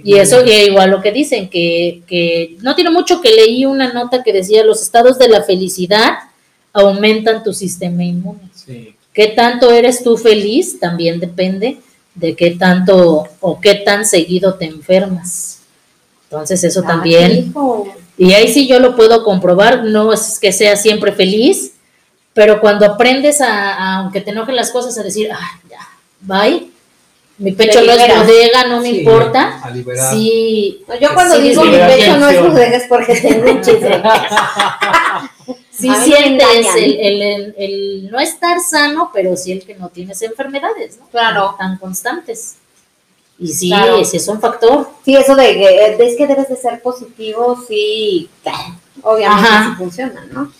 [0.04, 3.94] Y eso, y igual lo que dicen, que, que no tiene mucho que leí una
[3.94, 6.14] nota que decía los estados de la felicidad
[6.74, 8.50] aumentan tu sistema inmune.
[8.56, 8.96] Sí.
[9.14, 10.80] ¿Qué tanto eres tú feliz?
[10.80, 11.78] También depende
[12.16, 15.60] de qué tanto o qué tan seguido te enfermas.
[16.32, 17.94] Entonces eso Ah, también, hijo.
[18.18, 21.74] y ahí sí yo lo puedo comprobar, no es que sea siempre feliz,
[22.34, 25.78] pero cuando aprendes a, a, aunque te enojen las cosas, a decir, ah, ya,
[26.22, 26.68] bye,
[27.38, 29.60] mi pecho no es bodega, no me Sí, importa.
[29.64, 30.12] A liberar.
[30.14, 33.62] Sí, No, Yo cuando Sí, digo mi pecho no es bodega es porque tengo un
[33.62, 34.04] chisme.
[35.72, 40.22] sí sientes el, el- el- el no estar sano, pero sí el que no tienes
[40.22, 41.08] enfermedades, ¿no?
[41.08, 41.56] Claro.
[41.58, 42.56] Tan constantes.
[43.40, 44.06] Y sí, Claro.
[44.06, 44.88] sí es un factor.
[45.04, 48.30] Sí, eso de que es que debes de ser positivo, sí,
[49.02, 49.70] obviamente Ajá.
[49.72, 50.52] sí funciona, ¿no?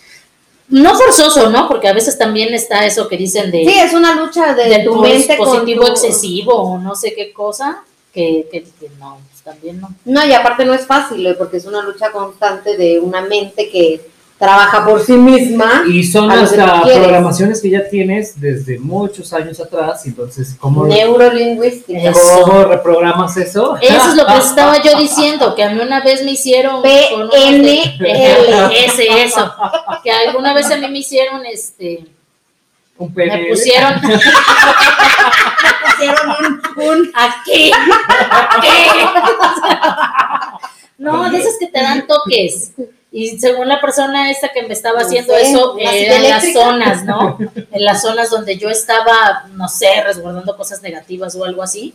[0.72, 1.68] No forzoso, ¿no?
[1.68, 4.84] Porque a veces también está eso que dicen de, Sí, es una lucha de, del
[4.84, 9.18] tu mente con positivo tu- excesivo o no sé qué cosa, que, que- que no,
[9.30, 9.90] pues también no.
[10.04, 13.68] No, y aparte no es fácil, eh, porque es una lucha constante de una mente
[13.70, 14.00] que
[14.42, 15.84] trabaja por sí misma.
[15.88, 16.50] Y son quieres.
[16.52, 22.10] programaciones que ya tienes desde muchos años atrás, entonces, ¿cómo, Neurolingüística.
[22.10, 22.42] Eso.
[22.42, 23.76] ¿cómo reprogramas eso?
[23.80, 26.82] Eso es lo que estaba yo diciendo, que a mí una vez me hicieron...
[26.82, 28.72] con unos de- PNL.
[28.84, 29.52] Ese, eso.
[30.02, 32.04] Que alguna vez a mí me hicieron, este,
[32.98, 33.48] Un me PNL.
[33.48, 33.94] pusieron
[35.94, 36.30] Hicieron
[36.76, 37.70] un, un- aquí,
[38.40, 38.76] aquí.
[40.98, 42.72] No, de esas que te dan toques.
[43.14, 46.52] Y según la persona esta que me estaba No haciendo sé, eso, silla eran las
[46.52, 47.38] zonas, ¿no?
[47.70, 51.94] En las zonas donde yo estaba, no sé, resguardando cosas negativas o algo así.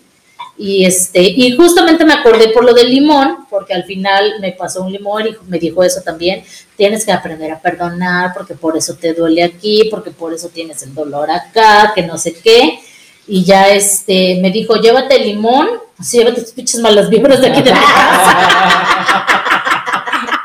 [0.59, 4.83] Y este, y justamente me acordé por lo del limón, porque al final me pasó
[4.83, 6.43] un limón y me dijo eso también.
[6.75, 10.83] Tienes que aprender a perdonar, porque por eso te duele aquí, porque por eso tienes
[10.83, 12.79] el dolor acá, que no sé qué.
[13.27, 17.47] Y ya este me dijo, llévate el limón, así llévate tus pinches malas vibras de
[17.47, 18.87] aquí de mi casa.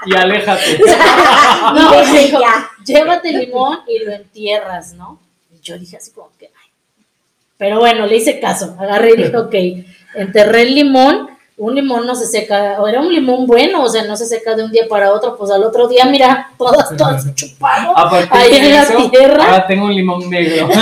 [0.07, 0.81] y aléjate.
[1.75, 2.69] No, y dijo, ya.
[2.85, 5.21] llévate el limón y lo entierras, ¿no?
[5.55, 6.71] Y yo dije así como que, ay.
[7.57, 9.55] Pero bueno, le hice caso, agarré y dije, ok,
[10.17, 14.03] enterré el limón, un limón no se seca, o era un limón bueno, o sea,
[14.05, 17.33] no se seca de un día para otro, pues al otro día, mira, todas, todas
[17.35, 17.95] chupado.
[18.31, 19.45] Ahí en la eso, tierra.
[19.45, 20.69] ahora tengo un limón negro.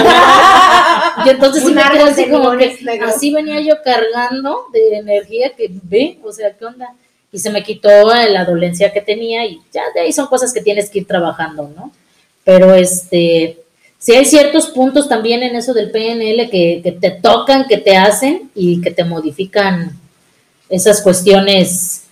[1.24, 5.68] Y entonces sí me quedé así como que, así venía yo cargando de energía que
[5.82, 6.94] ve, o sea, ¿qué onda?
[7.32, 10.60] Y se me quitó la dolencia que tenía y ya de ahí son cosas que
[10.60, 11.92] tienes que ir trabajando, ¿no?
[12.44, 13.60] Pero este,
[13.98, 17.96] sí hay ciertos puntos también en eso del PNL que, que te tocan, que te
[17.96, 19.98] hacen y que te modifican
[20.68, 22.04] esas cuestiones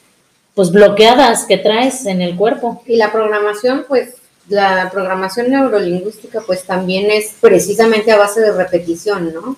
[0.59, 2.83] pues bloqueadas que traes en el cuerpo.
[2.85, 4.15] Y la programación, pues,
[4.49, 9.57] la programación neurolingüística, pues también es precisamente a base de repetición, ¿no?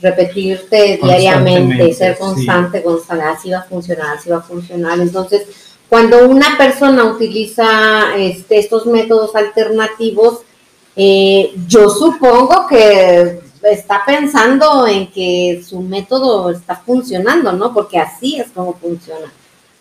[0.00, 2.20] Repetirte diariamente, ser sí.
[2.20, 4.98] constante, constante, así va a funcionar, así va a funcionar.
[5.00, 5.46] Entonces,
[5.88, 10.40] cuando una persona utiliza este, estos métodos alternativos,
[10.96, 17.72] eh, yo supongo que está pensando en que su método está funcionando, ¿no?
[17.72, 19.32] Porque así es como funciona,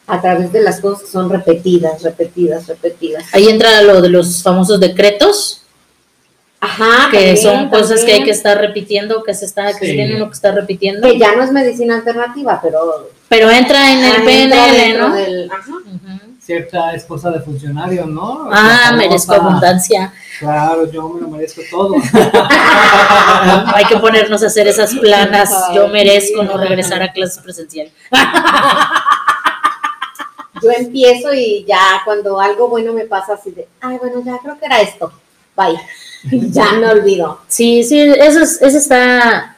[0.07, 3.25] a través de las cosas que son repetidas, repetidas, repetidas.
[3.33, 5.64] Ahí entra lo de los famosos decretos,
[6.59, 9.85] Ajá, que también, son cosas que hay que estar repitiendo, que se está, que se
[9.87, 9.91] Sí.
[9.93, 13.99] tiene uno que estar repitiendo, que ya no es medicina alternativa, pero pero entra en
[13.99, 15.15] el ah, entra PNL, dentro ¿no?
[15.15, 15.71] del- ajá.
[16.39, 18.49] Cierta esposa de funcionario, ¿no?
[18.51, 20.13] Ah, merezco abundancia.
[20.39, 21.95] Claro, yo me lo merezco todo.
[23.73, 25.51] Hay que ponernos a hacer esas planas.
[25.73, 27.91] Yo merezco no regresar a clases presenciales.
[30.61, 34.57] Yo empiezo y ya cuando algo bueno me pasa así de, ay, bueno, ya creo
[34.57, 35.11] que era esto,
[35.57, 35.77] bye,
[36.51, 37.41] ya me olvido.
[37.47, 39.57] Sí, sí, eso es, eso está,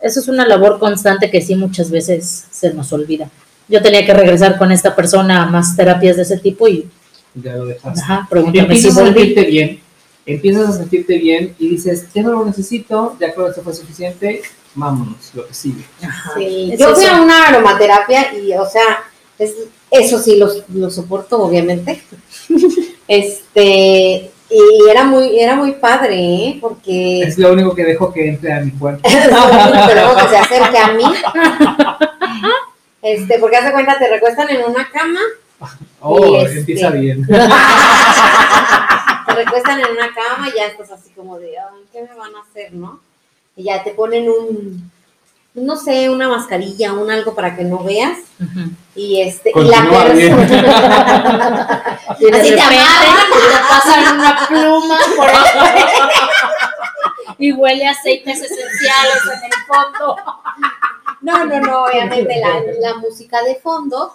[0.00, 3.28] eso es una labor constante que sí muchas veces se nos olvida.
[3.68, 6.88] Yo tenía que regresar con esta persona a más terapias de ese tipo y,
[7.34, 8.00] ya lo dejaste.
[8.00, 9.18] ajá, pregúntame si empiezas a volví.
[9.20, 9.80] sentirte bien,
[10.26, 13.74] empiezas a sentirte bien y dices, ya no lo necesito, ya creo que esto fue
[13.74, 14.42] suficiente,
[14.74, 15.84] vámonos, lo que sigue.
[16.02, 19.04] Ajá, Sí, yo fui a una aromaterapia y, o sea,
[19.38, 19.54] es-
[19.90, 22.02] eso sí lo, lo soporto, obviamente.
[23.08, 26.58] este, y era muy, era muy padre, ¿eh?
[26.60, 29.00] Porque Es lo único que dejo que entre a mi cuerpo.
[29.08, 31.04] es lo único que luego que se acerque a mí.
[33.02, 35.20] Este, porque hace cuenta, te recuestan en una cama,
[36.00, 37.26] Oh, Y este- empieza bien.
[37.26, 37.34] te
[39.34, 42.40] recuestan en una cama y ya estás así como de, "Ay, ¿qué me van a
[42.48, 43.00] hacer, no?
[43.56, 44.90] Y ya te ponen un,
[45.60, 48.18] no sé, una mascarilla, un algo para que no veas.
[48.94, 50.48] Y este, y la persona.
[52.20, 53.30] Y de Así te repente amarran.
[53.30, 55.28] te pasan una pluma por
[57.38, 60.16] y huele a aceites esenciales en el fondo.
[61.20, 64.14] No, no, no, obviamente la, la música de fondo.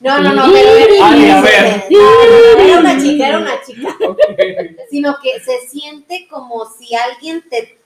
[0.00, 1.84] No, no, no, pero era, Ay, a ver.
[1.90, 2.04] no, no,
[2.56, 3.88] no, era una chica, era una chica.
[4.90, 7.78] Sino que se siente como si alguien te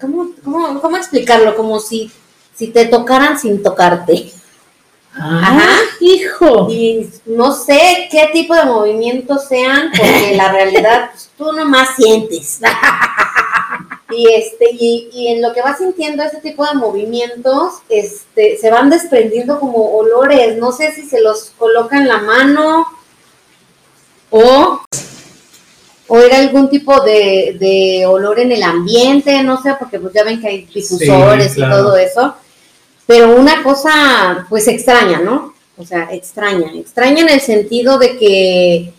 [0.00, 1.56] ¿cómo, cómo, cómo explicarlo?
[1.56, 2.10] Como si,
[2.54, 4.30] si te tocaran sin tocarte.
[5.14, 5.68] Ajá.
[6.00, 6.68] Hijo.
[6.70, 12.60] Y no sé qué tipo de movimientos sean, porque la realidad pues, tú nomás sientes.
[14.10, 18.70] y este, y, y en lo que vas sintiendo ese tipo de movimientos, este, se
[18.70, 20.58] van desprendiendo como olores.
[20.58, 22.86] No sé si se los coloca en la mano
[24.30, 24.80] o,
[26.08, 30.24] o era algún tipo de, de olor en el ambiente, no sé, porque pues ya
[30.24, 31.74] ven que hay difusores claro.
[31.74, 32.34] y todo eso.
[33.06, 35.54] Pero una cosa, pues extraña, ¿no?
[35.76, 36.72] O sea, extraña.
[36.74, 38.92] Extraña en el sentido de que,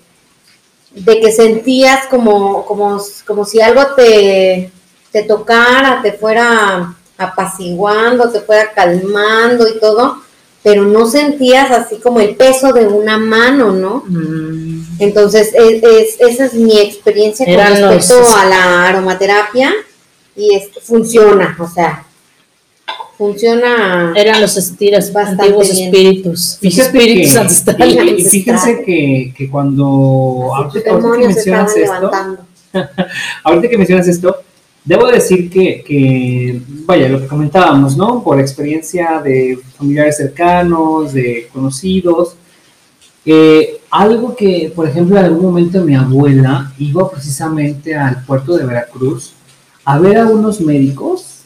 [0.91, 4.71] de que sentías como, como, como si algo te,
[5.11, 10.21] te tocara, te fuera apaciguando, te fuera calmando y todo,
[10.69, 14.03] pero no sentías así como el peso de una mano, ¿no?
[14.05, 14.81] Mm.
[14.99, 19.71] Entonces, es, es- esa es mi experiencia con los- respecto a la aromaterapia
[20.35, 22.03] y es, funciona, o sea,
[23.17, 24.11] funciona.
[24.15, 25.85] Eran los estiras, Bastante antiguos bien.
[25.85, 26.57] espíritus.
[26.59, 27.95] Fíjate espíritus que, ancestrales.
[27.95, 29.85] y- y fíjense que, que cuando
[30.53, 30.81] ahorita,
[31.17, 32.11] que mencionas esto,
[33.43, 34.35] ahorita que mencionas esto,
[34.87, 38.23] debo decir que, que, vaya, lo que comentábamos, ¿no?
[38.23, 42.35] Por experiencia de familiares cercanos, de conocidos,
[43.25, 48.65] eh, algo que, por ejemplo, en algún momento mi abuela iba precisamente al puerto de
[48.65, 49.33] Veracruz
[49.83, 51.41] a ver a unos médicos,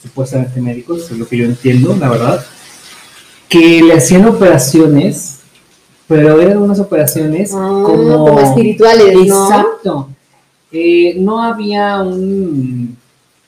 [0.00, 2.46] supuestamente médicos, es lo que yo entiendo, la verdad,
[3.48, 5.40] que le hacían operaciones,
[6.06, 9.48] pero eran unas operaciones Ah, como, como espirituales, ¿no?
[9.48, 10.08] Exacto.
[10.78, 12.94] Eh, no había un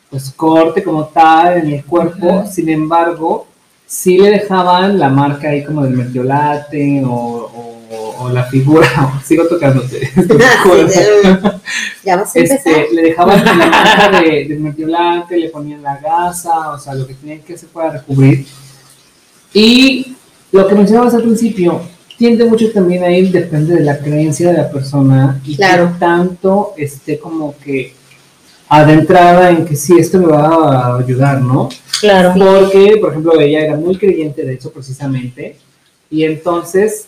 [0.08, 3.46] pues, corte como tal en el cuerpo, sin embargo,
[3.86, 8.88] sí le dejaban la marca ahí como del mertiolate o, o- o la figura,
[9.24, 10.10] sigo tocándote.
[10.94, 11.60] Ya-
[12.04, 12.56] ya vas a empezar.
[12.72, 17.06] Este, le dejaban la marca de, del mertiolate, le ponían la gasa, o sea, lo
[17.06, 18.46] que tenían que hacer para recubrir.
[19.52, 20.16] Y
[20.52, 21.80] lo que mencionabas al principio,
[22.18, 25.92] tiende mucho también a ir, depende de la creencia de la persona y Claro.
[25.92, 27.94] que tanto esté como que
[28.68, 31.68] adentrada en que sí, esto me va a ayudar, ¿no?
[32.00, 32.34] Claro.
[32.36, 35.56] Porque, por ejemplo, ella era muy creyente de eso precisamente,
[36.10, 37.06] y entonces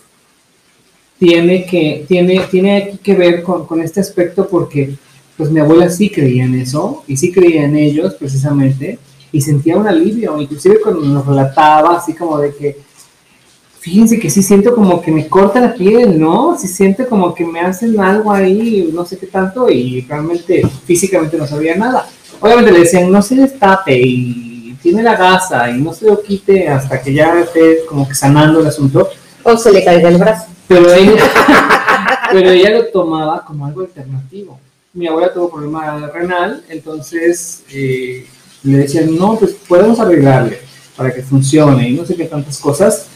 [1.19, 4.95] tiene que, tiene, tiene aquí que ver con, con este aspecto porque
[5.37, 8.99] pues mi abuela sí creía en eso, y sí creía en ellos precisamente,
[9.33, 12.79] y sentía un alivio, inclusive cuando nos relataba así como de que,
[13.81, 16.57] fíjense que sí siento como que me corta la piel, ¿no?
[16.59, 21.37] Sí siento como que me hacen algo ahí, no sé qué tanto, y realmente físicamente
[21.39, 22.07] no sabía nada.
[22.41, 26.69] Obviamente le decían, no se destape y tiene la gasa y no se lo quite
[26.69, 29.09] hasta que ya esté como que sanando el asunto,
[29.43, 30.47] O se le caiga el brazo.
[30.69, 31.23] pero ella,
[32.31, 34.59] pero ella lo tomaba como algo alternativo.
[34.93, 38.27] Mi abuela tuvo problema renal, entonces eh,
[38.65, 40.59] le decían, no, pues podemos arreglarle
[40.97, 43.07] para que funcione y no sé qué tantas cosas.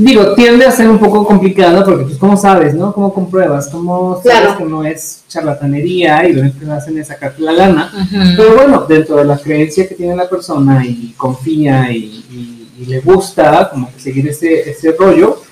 [0.00, 2.92] Digo, tiende a ser un poco complicado porque, pues, ¿cómo sabes, no?
[2.94, 3.68] ¿Cómo compruebas?
[3.68, 4.58] ¿Cómo sabes Claro.
[4.58, 7.92] que no es charlatanería y lo que hacen es sacarte la lana?
[8.36, 12.86] Pero bueno, dentro de la creencia que tiene la persona y confía y, y- y
[12.86, 15.42] le gusta como que seguir ese, ese rollo,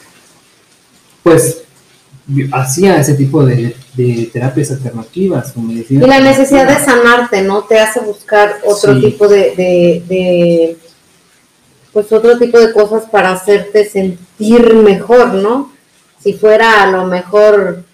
[1.24, 1.62] pues
[2.52, 6.04] hacía ese tipo de, de terapias alternativas o medicina.
[6.06, 7.62] Y la necesidad de sanarte, ¿no?
[7.64, 9.00] Te hace buscar otro Sí.
[9.00, 10.78] tipo de, de, de,
[11.96, 15.72] pues otro tipo de cosas para hacerte sentir mejor, ¿no?
[16.22, 17.84] Si fuera a lo mejor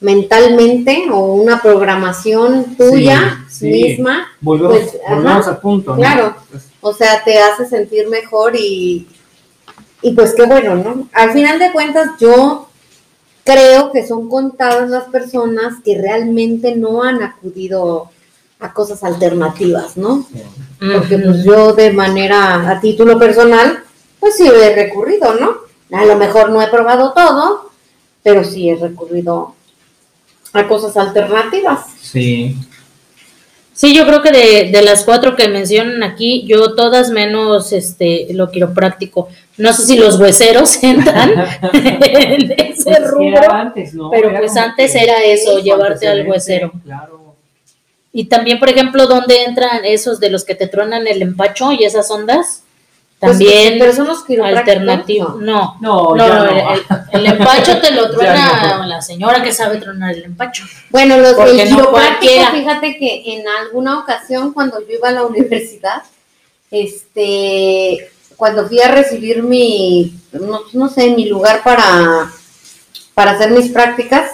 [0.00, 3.66] mentalmente o una programación tuya Sí, sí.
[3.70, 5.98] misma, Volvemos, pues, volvemos al punto, ¿no?
[5.98, 6.34] claro.
[6.50, 9.06] Pues, o sea, te hace sentir mejor y,
[10.02, 11.08] y pues qué bueno, ¿no?
[11.12, 12.66] Al final de cuentas, yo
[13.44, 18.10] creo que son contadas las personas que realmente no han acudido
[18.64, 20.26] a cosas alternativas, ¿no?
[20.78, 23.82] Porque pues yo de manera, a título personal,
[24.20, 25.56] pues sí he recurrido, ¿no?
[25.96, 27.70] A lo mejor no he probado todo,
[28.22, 29.54] pero sí he recurrido
[30.52, 31.80] a cosas alternativas.
[32.00, 32.56] sí.
[33.76, 38.28] Sí, yo creo que de, de las cuatro que mencionan aquí, yo todas menos este
[38.30, 39.26] lo quiropráctico.
[39.58, 41.32] No sé si los hueseros entran
[41.72, 44.10] en ese Pues, rubro, antes, ¿no?
[44.12, 46.70] pero Era pues antes que era eso, llevarte al huesero.
[46.84, 47.23] Claro.
[48.16, 51.82] Y también, por ejemplo, ¿dónde entran esos de los que te tronan el empacho y
[51.82, 52.62] esas ondas?
[53.18, 55.38] Pues, También pero son los alternativo.
[55.40, 55.76] ¿no?
[55.80, 56.44] No, No, no.
[56.44, 58.86] El, el empacho te lo truena no.
[58.86, 60.64] la señora que sabe tronar el empacho.
[60.90, 66.04] Bueno, los quiropráctico, fíjate que en alguna ocasión cuando yo iba a la universidad,
[66.70, 72.30] este, cuando fui a recibir mi, no, no sé, mi lugar para,
[73.12, 74.30] para hacer mis prácticas,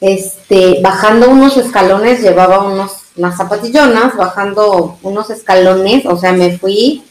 [0.00, 7.02] este, bajando unos escalones llevaba unos las zapatillonas, bajando unos escalones, o sea, me fui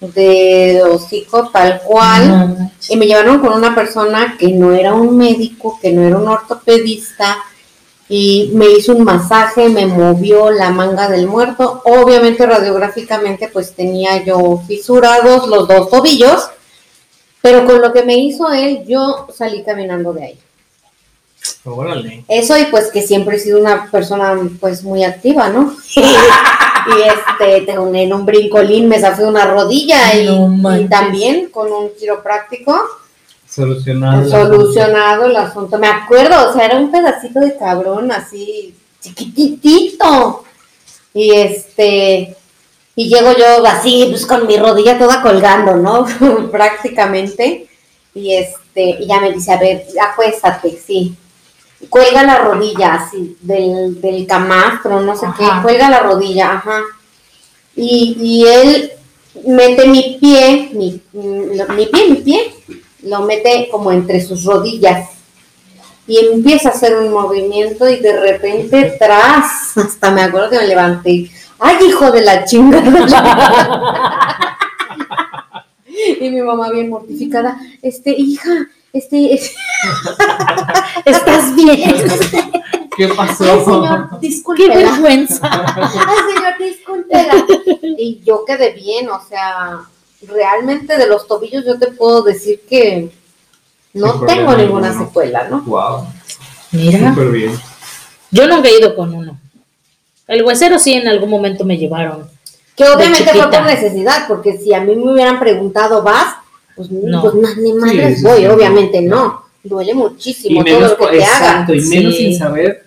[0.00, 5.78] de hocico tal cual, y me llevaron con una persona que no era un médico,
[5.82, 7.38] que no era un ortopedista,
[8.08, 11.82] y me hizo un masaje, me movió la manga del muerto.
[11.84, 16.48] Obviamente radiográficamente pues tenía yo fisurados los dos tobillos,
[17.42, 20.38] pero con lo que me hizo él yo salí caminando de ahí.
[21.64, 22.24] Órale.
[22.28, 25.74] Eso y pues que siempre he sido una persona pues muy activa, ¿no?
[25.96, 27.02] y
[27.50, 32.80] este, en un brincolín me zafé una rodilla y, y también con un quiropráctico
[33.48, 34.28] Solucionado.
[34.28, 35.78] Solucionado el asunto.
[35.78, 40.44] Me acuerdo, o sea, era un pedacito de cabrón así, chiquitito.
[41.14, 42.36] Y este,
[42.94, 46.06] y llego yo así, pues con mi rodilla toda colgando, ¿no?
[46.50, 47.66] Prácticamente.
[48.14, 51.16] Y este, y ya me dice, a ver, acuéstate, sí.
[51.88, 56.82] Cuelga la rodilla así, del, del camastro, no sé qué, cuelga la rodilla, ajá.
[57.76, 58.92] Y, y él
[59.46, 62.54] mete mi pie, mi, mi pie, mi pie,
[63.02, 65.10] lo mete como entre sus rodillas
[66.08, 70.66] y empieza a hacer un movimiento y de repente tras, hasta me acuerdo que me
[70.66, 72.88] levanté, ay hijo de la chingada.
[76.20, 79.34] y mi mamá bien mortificada, este, hija, este,
[81.04, 81.94] ¿estás bien?
[82.96, 83.44] ¿Qué pasó?
[83.44, 84.62] Ay, señor, disculpe.
[84.62, 85.40] Qué vergüenza.
[85.76, 87.46] Ay, señor, discúlpela.
[87.96, 89.80] Y yo quedé bien, o sea,
[90.26, 93.10] realmente de los tobillos yo te puedo decir que
[93.94, 95.62] no tengo ninguna secuela, ¿no?
[95.62, 96.06] Wow.
[96.72, 97.10] Mira.
[97.10, 97.58] Súper bien.
[98.30, 99.38] Yo nunca he ido con uno.
[100.26, 102.28] El huesero sí en algún momento me llevaron.
[102.76, 106.34] Que obviamente fue por necesidad, porque si a mí me hubieran preguntado, ¿vas?
[106.78, 109.42] Pues no, pues ni madres voy, obviamente no.
[109.64, 112.84] Duele muchísimo todo lo que te exacto, Y menos sin saber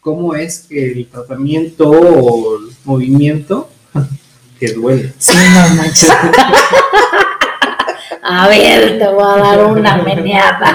[0.00, 3.68] cómo es que el tratamiento o el movimiento
[4.58, 5.12] que duele.
[5.18, 6.10] Sí, no manches.
[8.22, 10.66] A ver, te voy a dar una meneada.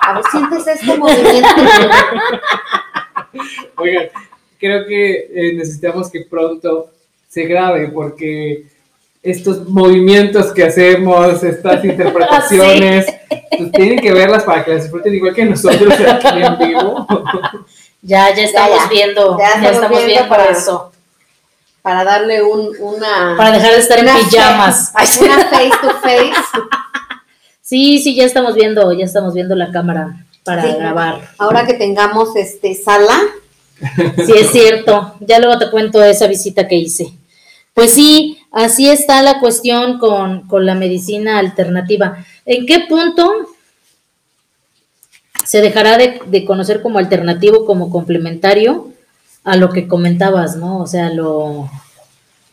[0.00, 1.48] A ver, sientes este movimiento.
[3.76, 4.06] Oigan,
[4.58, 6.90] creo que eh, necesitamos que pronto
[7.28, 8.64] se grabe porque
[9.30, 15.34] estos movimientos que hacemos, estas interpretaciones, pues tienen que verlas para que las disfruten igual
[15.34, 17.06] que nosotros aquí en vivo.
[18.02, 20.92] Ya, ya estamos viendo, ya, estamos viendo, para eso
[21.86, 23.34] para darle un, una...
[23.36, 24.92] Para dejar de estar en pijamas.
[25.20, 26.34] una face to face.
[27.62, 31.30] Sí, sí, ya estamos viendo, ya estamos viendo la cámara para grabar.
[31.38, 33.16] Ahora que tengamos este sala.
[34.16, 35.14] Sí, es cierto.
[35.20, 37.12] Ya luego te cuento esa visita que hice.
[37.72, 42.24] Pues sí, así está la cuestión con, con la medicina alternativa.
[42.44, 43.30] ¿En qué punto
[45.44, 48.92] se dejará de, de conocer como alternativo, como complementario?
[49.46, 50.80] a lo que comentabas, ¿no?
[50.80, 51.70] O sea, a lo,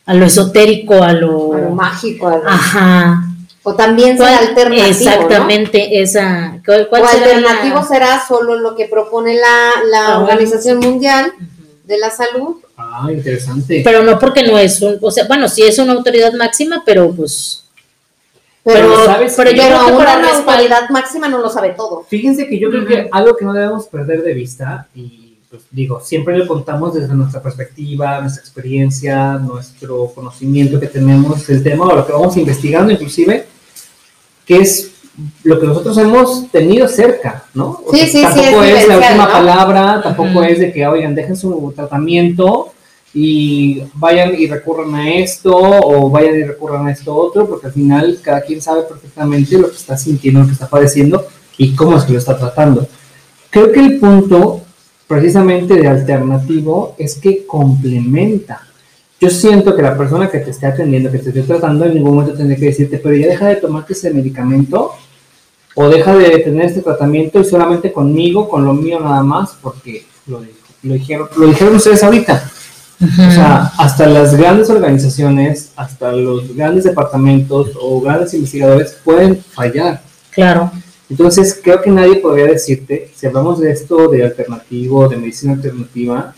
[0.06, 2.28] a lo esotérico, a lo, a lo mágico.
[2.28, 2.48] A lo...
[2.48, 3.24] Ajá.
[3.64, 4.86] O también será alternativo.
[4.86, 6.60] Exactamente, esa.
[6.64, 11.32] ¿cuál, o alternativo será solo lo que propone la, la Organización Mundial
[11.84, 12.58] de la Salud.
[12.96, 13.80] Ah, interesante.
[13.82, 17.10] Pero no porque no es un, o sea, bueno, sí es una autoridad máxima, pero
[17.12, 17.64] pues.
[18.62, 22.06] Pero, ¿sabes pero yo creo que una autoridad máxima no lo sabe todo.
[22.08, 26.00] Fíjense que yo creo que algo que no debemos perder de vista y pues digo,
[26.00, 31.96] siempre le contamos desde nuestra perspectiva, nuestra experiencia, nuestro conocimiento que tenemos del tema o
[31.96, 33.46] lo que vamos investigando inclusive,
[34.46, 34.92] que es
[35.42, 37.80] lo que nosotros hemos tenido cerca, ¿no?
[37.92, 42.72] sí, sí, tampoco es, la última palabra, tampoco es de que, oigan, dejen su tratamiento
[43.14, 47.72] y vayan y recurran a esto o vayan y recurran a esto otro, porque al
[47.72, 51.24] final cada quien sabe perfectamente lo que está sintiendo, lo que está padeciendo
[51.56, 52.86] y cómo es que lo está tratando.
[53.50, 54.62] Creo que el punto
[55.06, 58.66] precisamente de alternativo es que complementa.
[59.20, 62.16] Yo siento que la persona que te esté atendiendo, que te esté tratando, en ningún
[62.16, 64.90] momento tendría que decirte, pero ya deja de tomarte ese medicamento
[65.76, 70.04] o deja de tener este tratamiento y solamente conmigo, con lo mío nada más, porque
[70.26, 70.42] lo,
[70.82, 72.50] dijeron, lo dijeron ustedes ahorita.
[73.00, 80.02] O sea, hasta las grandes organizaciones, hasta los grandes departamentos o grandes investigadores pueden fallar.
[80.30, 80.70] Claro.
[81.10, 86.34] Entonces, creo que nadie podría decirte, si hablamos de esto de alternativo, de medicina alternativa,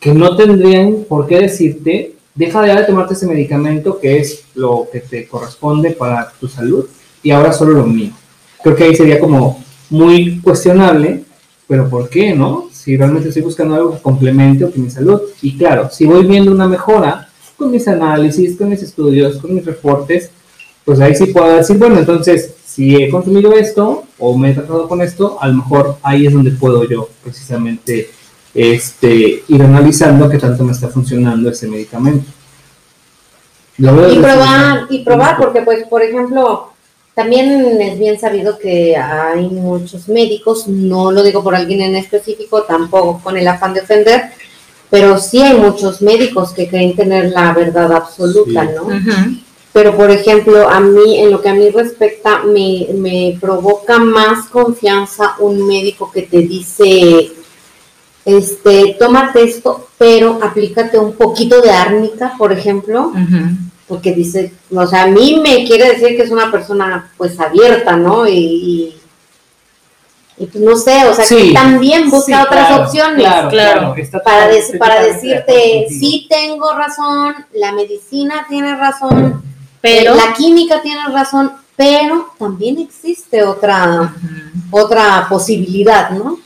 [0.00, 5.00] que no tendrían por qué decirte, deja de tomarte ese medicamento que es lo que
[5.00, 6.86] te corresponde para tu salud
[7.22, 8.12] y ahora solo lo mío.
[8.62, 11.24] Creo que ahí sería como muy cuestionable,
[11.66, 12.67] pero ¿por qué no?
[12.88, 15.20] Si realmente estoy buscando algo que complemente o que mi salud.
[15.42, 19.62] Y claro, si voy viendo una mejora con mis análisis, con mis estudios, con mis
[19.62, 20.30] reportes,
[20.86, 24.88] pues ahí sí puedo decir, bueno, entonces si he consumido esto o me he tratado
[24.88, 28.08] con esto, a lo mejor ahí es donde puedo yo precisamente
[28.54, 32.24] este, ir analizando qué tanto me está funcionando ese medicamento.
[33.76, 36.67] y probar, y probar, porque pues, por ejemplo,
[37.18, 42.62] también es bien sabido que hay muchos médicos, no lo digo por alguien en específico,
[42.62, 44.30] tampoco con el afán de ofender,
[44.88, 48.86] pero sí hay muchos médicos que creen tener la verdad absoluta, ¿no?
[49.72, 54.48] Pero, por ejemplo, a mí, en lo que a mí respecta, me, me provoca más
[54.48, 57.32] confianza un médico que te dice,
[58.24, 63.12] este, tómate esto, pero aplícate un poquito de árnica, por ejemplo,
[63.88, 67.96] porque dice, o sea, a mí me quiere decir que es una persona pues abierta,
[67.96, 68.28] ¿no?
[68.28, 68.94] Y,
[70.36, 73.24] y, pues no sé, o sea, que también busca otras opciones.
[73.24, 73.94] Claro, claro.
[74.22, 79.42] para, para decirte, sí tengo razón, la medicina tiene razón,
[79.80, 84.14] pero la química tiene razón, pero también existe otra,
[84.70, 86.38] otra posibilidad, ¿no?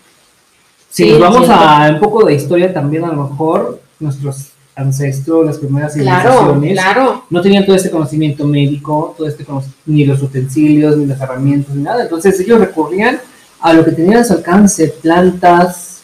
[0.88, 5.92] Sí, vamos a un poco de historia también, a lo mejor nuestros ancestros, las primeras
[5.92, 6.78] civilizaciones,
[7.28, 9.44] no tenían todo este conocimiento médico, todo este
[9.86, 12.02] ni los utensilios, ni las herramientas, ni nada.
[12.02, 13.20] Entonces ellos recurrían
[13.60, 16.02] a lo que tenían a su alcance, plantas,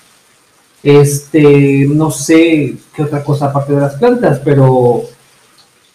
[0.82, 5.02] este, no sé qué otra cosa aparte de las plantas, pero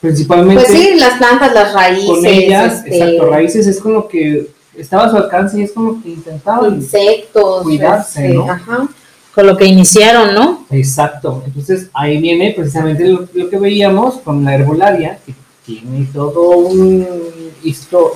[0.02, 0.66] principalmente...
[0.66, 2.08] Pues sí, las plantas, las raíces.
[2.08, 5.72] Con ellas, este, exacto, raíces es con lo que estaba a su alcance y es
[5.72, 8.52] como que intentaban insectos, cuidarse, este, ¿no?
[8.52, 8.90] Ajá.
[9.34, 10.66] Con lo que iniciaron, ¿no?
[10.70, 11.44] Exacto.
[11.46, 15.34] Entonces ahí viene precisamente lo, que veíamos con la herbolaria, que
[15.66, 17.08] tiene todo un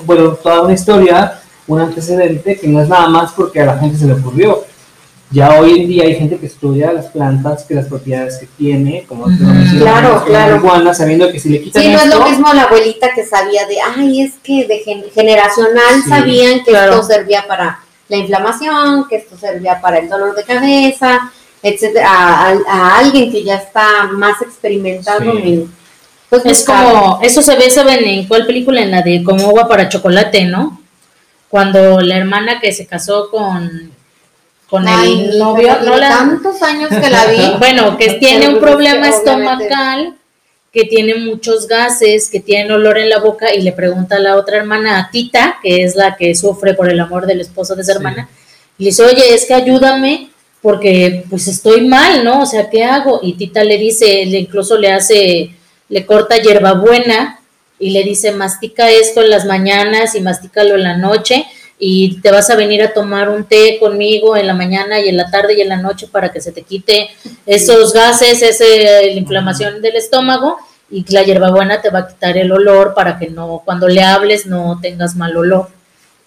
[0.05, 3.97] bueno, toda una historia, un antecedente que no es nada más porque a la gente
[3.97, 4.63] se le ocurrió.
[5.29, 9.05] Ya hoy en día hay gente que estudia las plantas, que las propiedades que tiene,
[9.09, 9.77] como uh -huh.
[9.77, 10.93] claro, claro.
[10.93, 13.75] sabiendo que si le quitan Sí, no es lo mismo la abuelita que sabía de,
[13.81, 14.79] ay, es que de
[15.13, 17.79] generacional sabían que esto servía para
[18.09, 21.31] la inflamación, que esto servía para el dolor de cabeza,
[21.61, 25.33] etcétera, a, alguien que ya está más experimentado
[26.29, 28.81] pues es como, eso se ve, ¿saben en cuál película?
[28.81, 30.81] En la de Como agua para chocolate, ¿no?
[31.47, 33.93] Cuando la hermana que se casó con
[34.69, 35.77] con el novio.
[35.83, 36.09] No la...
[36.09, 37.55] tantos años que la vi.
[37.59, 40.16] bueno, que tiene un problema estomacal,
[40.77, 44.35] que tiene muchos gases, que tiene olor en la boca y le pregunta a la
[44.35, 47.83] otra hermana, a Tita, que es la que sufre por el amor del esposo de
[47.83, 48.29] su hermana,
[48.77, 50.29] y le dice, oye, es que ayúdame
[50.61, 52.43] porque pues estoy mal, ¿no?
[52.43, 53.21] O sea, ¿qué hago?
[53.23, 55.49] Y Tita le dice, le incluso le hace,
[55.89, 57.39] le corta hierbabuena
[57.79, 61.47] y le dice, mastica esto en las mañanas y mastícalo en la noche
[61.79, 65.17] y te vas a venir a tomar un té conmigo en la mañana y en
[65.17, 67.09] la tarde y en la noche para que se te quite
[67.47, 70.59] esos gases, esa la inflamación del estómago
[70.89, 74.45] y la hierbabuena te va a quitar el olor para que no, cuando le hables
[74.45, 75.69] no tengas mal olor.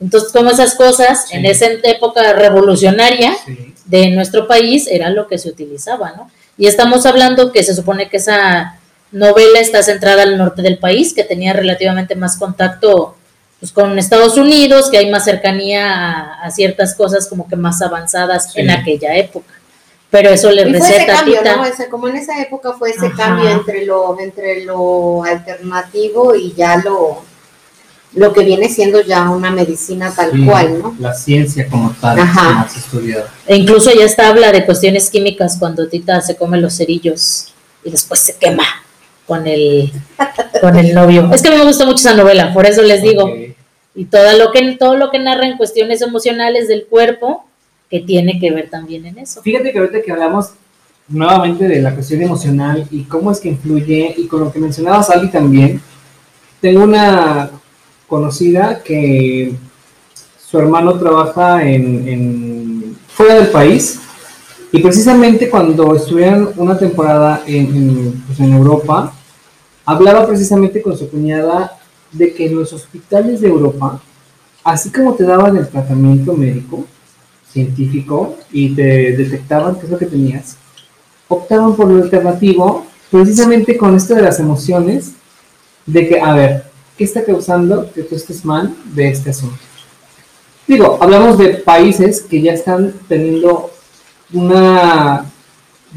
[0.00, 3.36] Entonces, como esas cosas, en esa época revolucionaria
[3.84, 6.30] de nuestro país, era lo que se utilizaba, ¿no?
[6.56, 8.78] Y estamos hablando que se supone que esa
[9.12, 13.16] novela está centrada al norte del país, que tenía relativamente más contacto
[13.58, 18.56] pues, con Estados Unidos, que hay más cercanía a, ciertas cosas como que más avanzadas
[18.56, 19.52] en aquella época.
[20.11, 21.64] Pero eso le y receta ese cambio, ¿no?
[21.64, 26.78] Ese, como en esa época fue ese cambio entre lo, entre lo alternativo y ya
[26.78, 27.22] lo,
[28.14, 30.96] lo que viene siendo ya una medicina tal cual, ¿no?
[30.98, 33.32] La ciencia como tal, más estudiada.
[33.46, 37.54] E incluso ya está habla de cuestiones químicas cuando Tita se come los cerillos
[37.84, 38.64] y después se quema
[39.26, 39.92] con el,
[40.61, 41.30] con el novio.
[41.32, 43.32] Es que a mí me gusta mucho esa novela, por eso les digo.
[43.94, 47.44] Y todo lo, que, todo lo que narra en cuestiones emocionales del cuerpo,
[47.91, 49.43] que tiene que ver también en eso.
[49.43, 50.53] Fíjate que ahorita que hablamos
[51.09, 55.03] nuevamente de la cuestión emocional y cómo es que influye, y con lo que mencionaba
[55.03, 55.80] Sally también,
[56.61, 57.51] tengo una
[58.07, 59.55] conocida que
[60.38, 64.01] su hermano trabaja en, en fuera del país
[64.72, 69.12] y precisamente cuando estuvieron una temporada en, pues en Europa,
[69.84, 71.76] hablaba precisamente con su cuñada
[72.12, 74.01] de que en los hospitales de Europa,
[74.62, 76.84] así como te daban el tratamiento médico,
[77.53, 80.57] científico, y te detectaban qué es lo que tenías,
[81.28, 85.12] optaban por lo alternativo, precisamente con esto de las emociones,
[85.86, 86.64] de que, a ver,
[86.96, 89.59] ¿qué está causando que tú estés mal de este asunto?
[90.66, 93.70] Digo, hablamos de países que ya están teniendo
[94.32, 95.24] una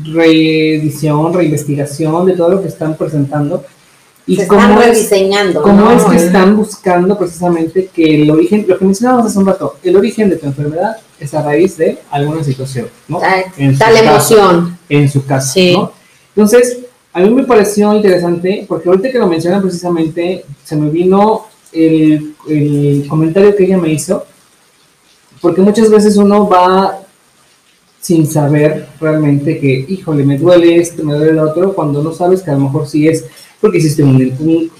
[0.04, 3.64] reedición, reinvestigación de todo lo que están presentando
[4.26, 5.62] y se cómo están rediseñando.
[5.62, 9.76] cómo es que están buscando precisamente que el origen, lo que mencionábamos hace un rato,
[9.84, 13.20] el origen de tu enfermedad es a raíz de alguna situación, ¿no?
[13.20, 14.78] Tal, emoción.
[14.90, 15.92] en su caso, ¿no?
[16.36, 16.80] Entonces,
[17.12, 22.36] a mí me pareció interesante, porque ahorita que lo mencionan precisamente, se me vino el,
[22.48, 24.26] el comentario que ella me hizo,
[25.42, 27.00] porque muchas veces uno va
[28.00, 32.42] sin saber realmente que, híjole, me duele esto, me duele el otro, cuando no sabes
[32.42, 33.26] que a lo mejor sí es
[33.64, 34.18] porque hiciste un,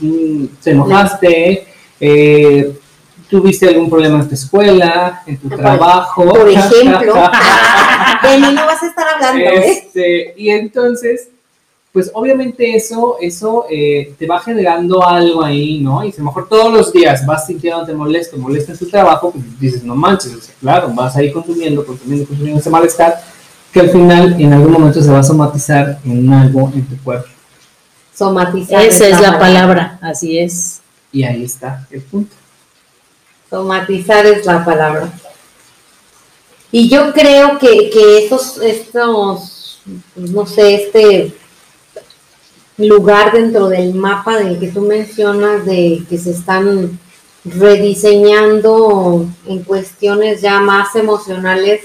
[0.02, 1.66] un, te enojaste,
[2.02, 2.78] eh,
[3.30, 6.26] tuviste algún problema en tu escuela, en tu trabajo.
[6.26, 7.14] Por ejemplo,
[8.24, 9.42] de mí no vas a estar hablando.
[9.42, 9.72] ¿eh?
[9.72, 11.30] Este, y entonces,
[11.94, 16.04] pues obviamente eso, eso eh, te va generando algo ahí, ¿no?
[16.04, 19.32] Y si a lo mejor todos los días vas sintiéndote molesto, molesto en tu trabajo,
[19.32, 23.24] pues dices, no manches, claro, vas a ir consumiendo, consumiendo, consumiendo ese malestar,
[23.72, 27.33] que al final en algún momento se va a somatizar en algo en tu cuerpo.
[28.16, 28.82] Somatizar.
[28.84, 30.82] Esa es la palabra, así es.
[31.12, 32.36] Y ahí está el punto.
[33.50, 35.12] Somatizar es la palabra.
[36.72, 39.80] Y yo creo que, que estos, estos,
[40.16, 41.34] pues, no sé, este
[42.78, 47.00] lugar dentro del mapa del que tú mencionas de que se están
[47.46, 51.82] rediseñando en cuestiones ya más emocionales,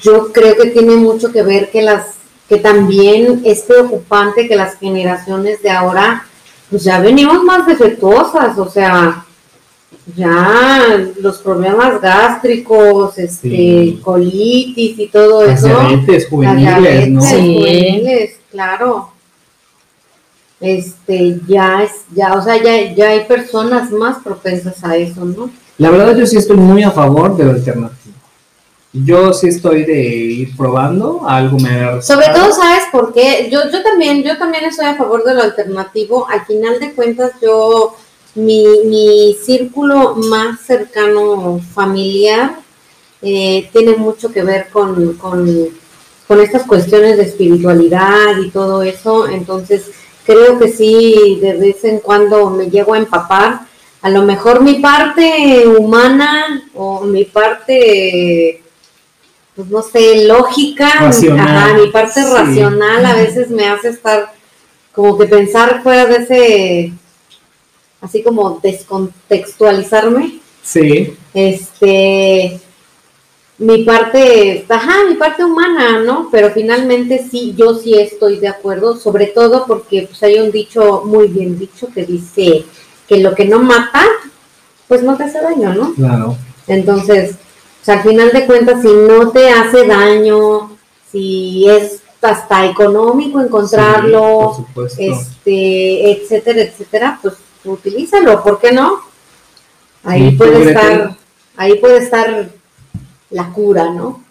[0.00, 2.17] yo creo que tiene mucho que ver que las
[2.48, 6.24] que también es preocupante que las generaciones de ahora
[6.70, 9.24] pues ya venimos más defectuosas, o sea,
[10.14, 15.68] ya los problemas gástricos, este, colitis y todo eso.
[16.28, 17.20] juveniles, ¿no?
[17.20, 19.18] juveniles, claro
[20.60, 25.50] este, ya es, ya, o sea, ya, ya hay personas más propensas a eso, ¿no?
[25.78, 27.97] La verdad yo sí estoy muy a favor de lo alternativo.
[28.92, 33.48] Yo sí estoy de ir probando, algo me Sobre todo, ¿sabes por qué?
[33.50, 36.26] Yo, yo también, yo también estoy a favor de lo alternativo.
[36.28, 37.96] Al final de cuentas, yo,
[38.34, 42.56] mi, mi círculo más cercano familiar
[43.20, 45.68] eh, tiene mucho que ver con, con,
[46.26, 49.28] con estas cuestiones de espiritualidad y todo eso.
[49.28, 49.90] Entonces,
[50.24, 53.60] creo que sí, de vez en cuando me llego a empapar.
[54.02, 58.62] A lo mejor mi parte humana o mi parte,
[59.58, 61.10] pues no sé, lógica,
[61.76, 64.32] mi parte racional a veces me hace estar
[64.92, 66.92] como que pensar fuera de ese,
[68.00, 70.38] así como descontextualizarme.
[70.62, 71.12] Sí.
[71.34, 72.60] Este,
[73.58, 76.28] mi parte, ajá, mi parte humana, ¿no?
[76.30, 81.02] Pero finalmente sí, yo sí estoy de acuerdo, sobre todo porque pues, hay un dicho
[81.04, 82.64] muy bien dicho que dice
[83.08, 84.04] que lo que no mata,
[84.86, 85.94] pues no te hace daño, ¿no?
[85.94, 86.36] Claro.
[86.68, 87.34] Entonces,
[87.80, 90.76] o sea, al final de cuentas, si no te hace daño,
[91.10, 94.66] si es hasta económico encontrarlo,
[94.98, 99.00] este, etcétera, etcétera, pues utilízalo, ¿por qué no?
[100.04, 101.16] Ahí puede estar,
[101.56, 102.48] ahí puede estar
[103.30, 104.22] la cura, ¿no?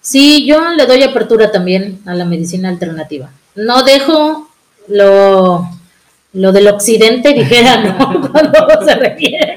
[0.00, 3.30] Sí, yo le doy apertura también a la medicina alternativa.
[3.54, 4.48] No dejo
[4.88, 5.68] lo,
[6.32, 8.30] lo del occidente, dijera, ¿no?
[8.32, 9.56] Cuando se refiere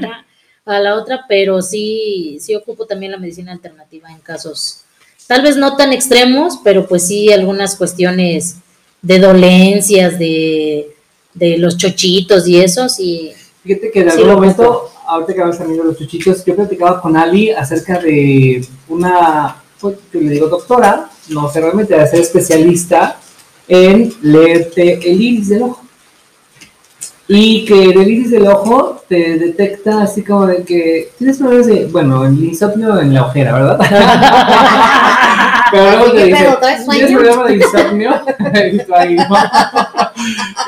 [0.71, 4.81] a la otra, pero sí, sí ocupo también la medicina alternativa en casos,
[5.27, 8.55] tal vez no tan extremos, pero pues sí algunas cuestiones
[9.01, 10.95] de dolencias, de,
[11.33, 13.31] de los chochitos y eso, sí.
[13.63, 17.49] Fíjate que en algún momento ahorita que vamos a los chuchitos, yo platicaba con Ali
[17.49, 23.19] acerca de una, pues, que le digo doctora, no sé realmente, de ser especialista
[23.67, 25.81] en leerte el iris del ojo.
[27.27, 31.87] Y que el iris del ojo te detecta así como de que tienes problemas de,
[31.87, 33.79] bueno, el insomnio en la ojera, ¿verdad?
[35.71, 36.57] Pero luego te dice,
[36.89, 38.21] ¿tienes problemas de insomnio?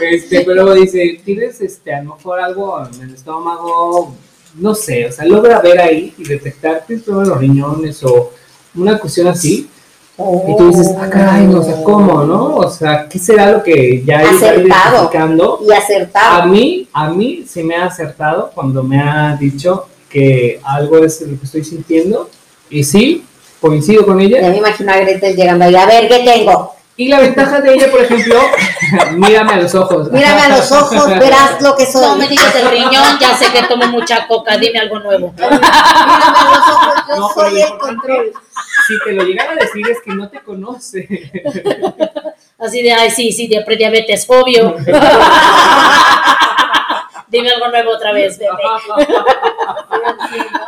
[0.11, 4.15] este, pero luego dice, ¿tienes este, a lo mejor algo en el estómago?
[4.55, 8.31] no sé, o sea, logra ver ahí y detectarte todos los riñones o
[8.75, 9.69] una cuestión así.
[10.47, 12.55] Y tú dices, ah, caray, no sé ¿cómo, no?
[12.55, 15.59] O sea, ¿qué será lo que ya está identificando?
[15.67, 16.41] Y acertado.
[16.41, 21.21] A mí, a mí se me ha acertado cuando me ha dicho que algo es
[21.21, 22.29] lo que estoy sintiendo.
[22.69, 23.25] Y sí,
[23.59, 24.41] coincido con ella.
[24.41, 26.75] Ya me imagino a Gretel llegando ahí, a ver, ¿qué tengo?
[26.97, 28.39] Y la ventaja de ella, por ejemplo,
[29.13, 30.11] mírame a los ojos.
[30.11, 32.01] Mírame a los ojos, verás lo que soy.
[32.01, 35.33] No me digas el riñón, ya sé que tomo mucha coca, dime algo nuevo.
[35.35, 38.33] Mírame a los ojos, yo soy el control.
[38.91, 41.07] Si te lo llegara a decir es que no te conoce.
[42.57, 44.75] Así de, ay, sí, sí, de prediabetes, obvio.
[47.29, 48.51] Dime algo nuevo otra vez, bebé.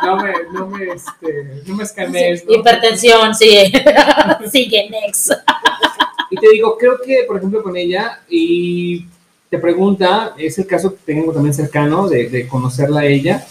[0.02, 2.42] No me, no me, este, no me escanees.
[2.48, 3.70] Hipertensión, sí.
[4.50, 5.32] Sigue, next.
[6.30, 9.04] Y te digo, creo que, por ejemplo, con ella, y
[9.50, 13.46] te pregunta, es el caso que tengo también cercano de, conocerla a ella,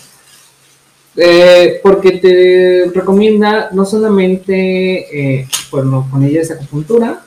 [1.15, 7.21] eh, porque te recomienda no solamente, eh, bueno, con ella es acupuntura,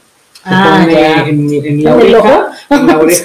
[0.45, 0.87] ah,
[1.29, 3.23] en, en, la oreja, en la oreja,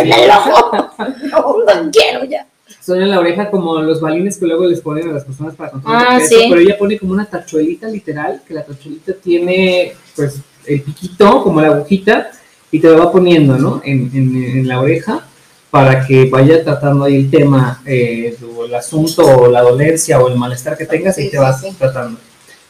[0.00, 0.72] en el ojo,
[1.66, 2.46] no, no quiero ya.
[2.80, 5.70] son en la oreja como los balines que luego les ponen a las personas para
[5.70, 6.46] controlar Ah, el peso, sí.
[6.48, 11.60] pero ella pone como una tachuelita literal, que la tachuelita tiene pues el piquito, como
[11.60, 12.30] la agujita,
[12.70, 13.80] y te lo va poniendo, ¿no?
[13.84, 15.26] En, en- en la oreja
[15.72, 20.28] para que vaya tratando ahí el tema, eh, o el asunto, o la dolencia, o
[20.28, 22.20] el malestar que tengas, y te vas tratando.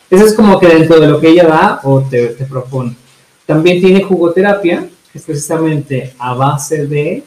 [0.09, 2.95] Eso es como que dentro de lo que ella da o te, te propone.
[3.45, 7.25] También tiene jugoterapia, que es precisamente a base de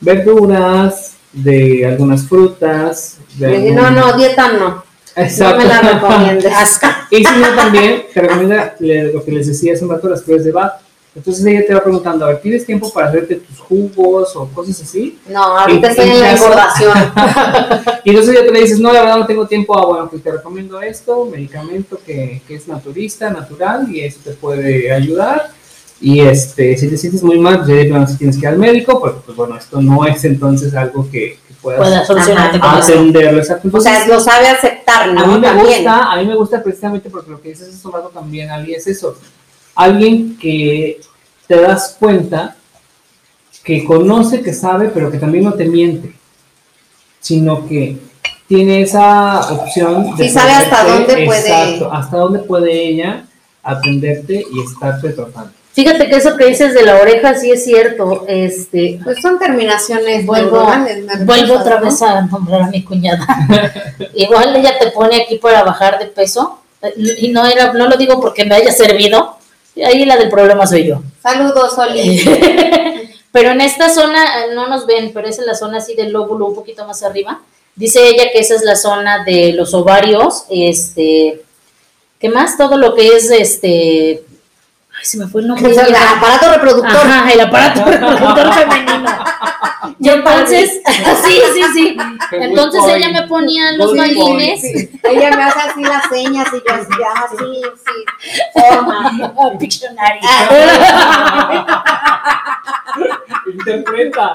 [0.00, 3.18] verduras, de algunas frutas.
[3.36, 4.58] De No, no, dieta no.
[4.68, 4.82] No
[5.24, 5.58] Exacto.
[5.58, 6.52] me la recomiendes.
[7.10, 10.22] Y si no, también te recomienda le- lo que les decía hace un rato, las
[10.24, 10.72] flores de Bach.
[11.18, 14.80] Entonces ella te va preguntando, a ver, ¿tienes tiempo para hacerte tus jugos o cosas
[14.80, 15.18] así?
[15.28, 16.94] No, ahorita estoy en en la engordación.
[18.04, 20.22] Y entonces ya te le dices, no, la verdad no tengo tiempo, ah, bueno, pues
[20.22, 25.50] te recomiendo esto, medicamento que, que es naturista, natural, y eso te puede ayudar.
[26.00, 29.00] Y este, si te sientes muy mal, pues ya sí tienes que ir al médico,
[29.00, 33.40] porque pues bueno, esto no es entonces algo que, que puedas atenderlo.
[33.40, 35.20] O sea, Entonces, lo sabe aceptar, ¿no?
[35.20, 35.82] a mí me También.
[35.82, 38.86] gusta, a mí me gusta precisamente porque lo que dices un rato también, Ali, es
[38.86, 39.16] eso.
[39.78, 41.00] Alguien que
[41.46, 42.56] te das cuenta
[43.62, 46.14] que conoce, que sabe, pero que también no te miente,
[47.20, 47.96] sino que
[48.48, 53.24] tiene esa opción Sí sabe hasta dónde puede- exacto, hasta dónde puede ella
[53.62, 55.52] atenderte y estarte tratando.
[55.74, 58.24] Fíjate que eso que dices de la oreja sí es cierto.
[58.26, 60.66] Este, Pues son terminaciones vuelvo,
[61.24, 61.84] vuelvo otra ¿no?
[61.86, 63.24] vez a nombrar a mi cuñada.
[64.14, 67.96] Igual ella te pone aquí para bajar de peso eh, y no era, no lo
[67.96, 69.37] digo porque me haya servido.
[69.84, 71.02] Ahí la del problema soy yo.
[71.22, 72.22] Saludos, Oli.
[73.32, 76.12] pero en esta zona eh, no nos ven, pero es en la zona así del
[76.12, 77.40] lóbulo un poquito más arriba.
[77.76, 81.42] Dice ella que esa es la zona de los ovarios, este,
[82.18, 82.58] ¿qué más?
[82.58, 84.24] Todo lo que es este,
[84.98, 85.70] ay, se me fue el nombre.
[85.70, 86.96] O sea, el aparato reproductor.
[86.96, 89.18] Ajá, el aparato reproductor femenino.
[90.00, 90.80] Y entonces,
[91.24, 91.96] sí, sí, sí.
[92.32, 94.60] Entonces ella me ponía los Good balines.
[94.60, 94.88] Sí.
[95.02, 98.04] Ella me hace así las señas y yo así, ah, sí, sí.
[98.54, 99.12] Forma.
[99.58, 100.20] Pictionary.
[103.52, 104.34] Interpreta.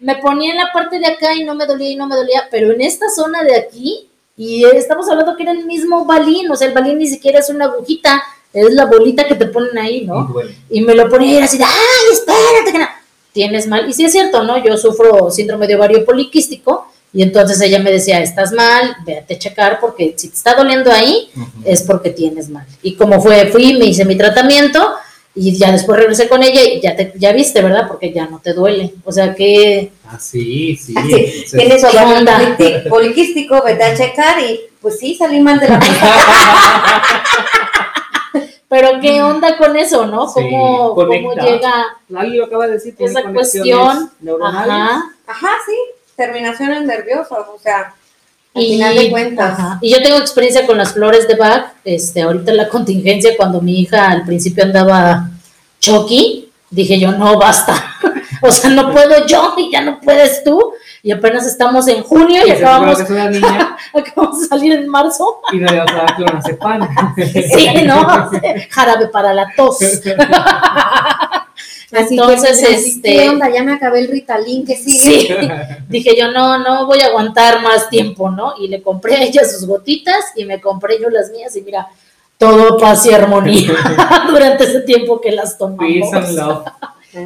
[0.00, 2.48] me ponía en la parte de acá y no me dolía y no me dolía,
[2.50, 6.56] pero en esta zona de aquí, y estamos hablando que era el mismo balín, o
[6.56, 8.22] sea, el balín ni siquiera es una agujita,
[8.54, 10.32] es la bolita que te ponen ahí, ¿no?
[10.70, 12.86] Y me lo ponía y era así de, ay, espérate que no.
[13.32, 14.62] Tienes mal, y sí es cierto, ¿no?
[14.64, 19.38] Yo sufro síndrome de ovario poliquístico, y entonces ella me decía, estás mal, véate a
[19.38, 21.30] checar, porque si te está doliendo ahí,
[21.64, 22.64] es porque tienes mal.
[22.82, 24.94] Y como fue, fui, me hice mi tratamiento,
[25.36, 27.88] y ya después regresé con ella, y ya, te, ya viste, ¿verdad?
[27.88, 28.94] Porque ya no te duele.
[29.04, 30.92] O sea que Ah, sí, sí.
[30.94, 32.56] Sí, entonces- tienes ovario onda?
[32.88, 35.80] poliquístico, vete a checar y pues sí, salí mal de la
[38.74, 40.26] Pero qué onda con eso, ¿no?
[40.28, 44.10] Sí, ¿Cómo, cómo llega Ali lo acaba de decir, tiene esa cuestión?
[44.20, 44.68] neuronales.
[44.72, 45.04] Ajá.
[45.28, 45.74] Ajá, sí,
[46.16, 47.94] terminaciones nerviosas, o sea,
[48.54, 49.52] al Y, final de cuentas.
[49.58, 49.78] ajá.
[49.80, 51.66] y yo tengo experiencia con las flores de Bach.
[51.84, 55.28] Este, ahorita en la contingencia, cuando mi hija al principio andaba
[55.80, 57.74] choqui, dije yo, no, basta.
[58.46, 60.72] O sea, no puedo yo y ya no puedes tú.
[61.02, 65.40] Y apenas estamos en junio y acabamos, niña acabamos de salir en marzo.
[65.52, 66.88] y no le vas a dar clonazepam.
[67.16, 68.30] Sí, ¿no?
[68.70, 69.78] Jarabe para la tos.
[71.92, 73.48] Así Entonces, que, este- ¿qué onda?
[73.50, 74.98] Ya me acabé el Ritalin, que sigue?
[74.98, 75.28] Sí,
[75.88, 78.54] dije yo no, no voy a aguantar más tiempo, ¿no?
[78.58, 81.86] Y le compré a ella sus gotitas y me compré yo las mías y mira,
[82.36, 83.72] todo paz y armonía
[84.28, 86.10] durante ese tiempo que las tomamos.
[86.10, 86.64] Peace and love.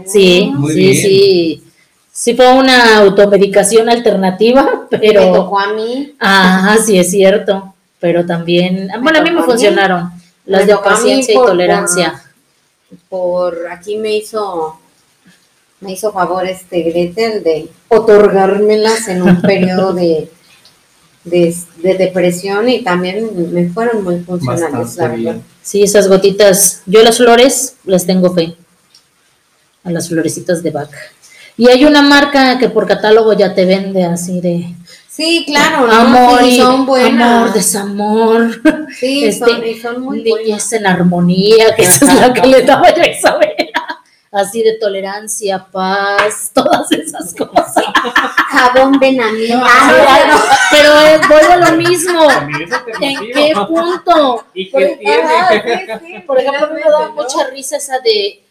[0.07, 0.95] Sí, Muy sí, bien.
[0.97, 1.65] sí.
[2.13, 5.33] Sí fue una automedicación alternativa, Me pero...
[5.33, 6.15] tocó a mí.
[6.19, 7.75] Ajá, sí es cierto.
[8.01, 8.89] Pero también...
[9.03, 9.43] Bueno, a mí me mí.
[9.47, 10.11] funcionaron.
[10.45, 12.23] Las Me de paciencia y tolerancia.
[13.09, 14.79] Por aquí me hizo,
[15.81, 20.31] me hizo favor este Gretel de otorgármelas en un periodo de,
[21.25, 25.17] de, de depresión y también me fueron muy funcionales, la verdad.
[25.17, 25.45] bien.
[25.63, 26.83] Sí, esas gotitas.
[26.87, 28.57] Yo las flores les tengo fe.
[29.89, 30.91] A las florecitas de Bach.
[31.57, 34.75] Y hay una marca que por catálogo ya te vende así de
[35.09, 35.93] Sí, claro, ¿no?
[35.93, 37.33] amor y son buenas.
[37.33, 38.63] amor, desamor,
[39.01, 40.47] Sí, este, son, y son muy buenas.
[40.47, 44.03] niñez en armonía, que esa es la que le daba yo a Isabela.
[44.31, 47.83] Así de tolerancia, paz, todas esas cosas.
[48.51, 49.59] Jabón Benamín.
[49.61, 50.31] Ay,
[50.71, 52.21] pero es, vuelvo a lo mismo.
[53.01, 54.45] ¿En qué punto?
[54.55, 55.99] ¿Y Por, qué tiene?
[55.99, 57.13] sí, sí, por ejemplo, me ¿no?
[57.15, 58.45] mucha risa esa de.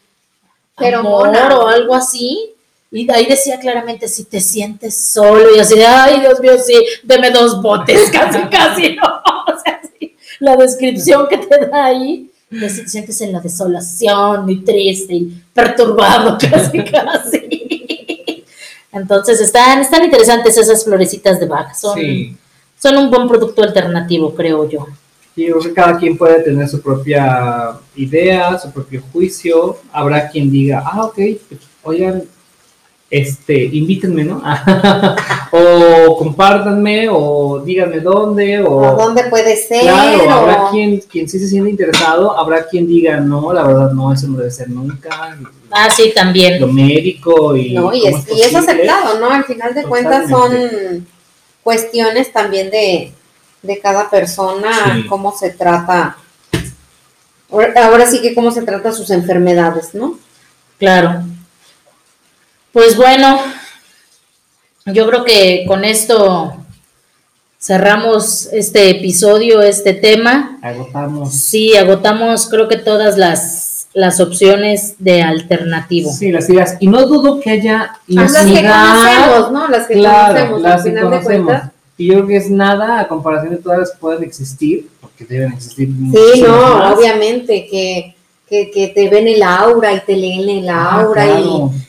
[0.86, 2.54] Amor o algo así.
[2.90, 6.74] Y ahí decía claramente, si te sientes solo, y así de, ay, Dios mío, sí,
[7.02, 9.06] deme dos botes, casi, casi, ¿no?
[9.48, 13.40] O sea, sí, la descripción que te da ahí, de si te sientes en la
[13.40, 17.88] desolación, y triste, y perturbado, casi, casi.
[18.90, 21.74] Entonces están, están interesantes esas florecitas de Bach.
[21.74, 21.98] Son,
[22.80, 24.86] son un buen producto alternativo, creo yo.
[25.38, 29.76] Y yo creo que cada quien puede tener su propia idea, su propio juicio.
[29.92, 32.24] Habrá quien diga, ah, ok, pues, oigan,
[33.08, 34.42] este, invítenme, ¿no?
[35.52, 38.96] o compártanme, o díganme dónde, o...
[38.96, 39.82] dónde puede ser.
[39.82, 44.12] Claro, habrá quien, quien sí se siente interesado, habrá quien diga, no, la verdad no,
[44.12, 45.38] eso no debe ser nunca.
[45.70, 46.60] Ah, sí, también.
[46.60, 47.74] Lo médico y...
[47.74, 49.30] No, y, es, y es aceptado, ¿no?
[49.30, 51.06] Al final de cuentas son
[51.62, 53.12] cuestiones también de,
[53.62, 56.16] de cada persona, cómo se trata,
[57.50, 60.18] ahora sí que cómo se trata sus enfermedades, ¿no?
[60.78, 61.22] Claro.
[62.72, 63.40] Pues bueno,
[64.86, 66.56] yo creo que con esto
[67.60, 70.58] cerramos este episodio, este tema.
[70.62, 71.34] Agotamos.
[71.34, 76.12] Sí, agotamos creo que todas las, las opciones de alternativo.
[76.12, 76.76] Sí, las ideas.
[76.78, 79.68] Y no dudo que haya Las que conocemos, ¿no?
[79.68, 81.70] Las que conocemos, al final de cuentas.
[81.98, 85.24] Y yo creo que es nada a comparación de todas las que pueden existir, porque
[85.24, 85.88] deben existir.
[85.88, 88.14] Sí, no, obviamente, que
[88.48, 91.38] que, que, te ven el aura y te leen el ah, aura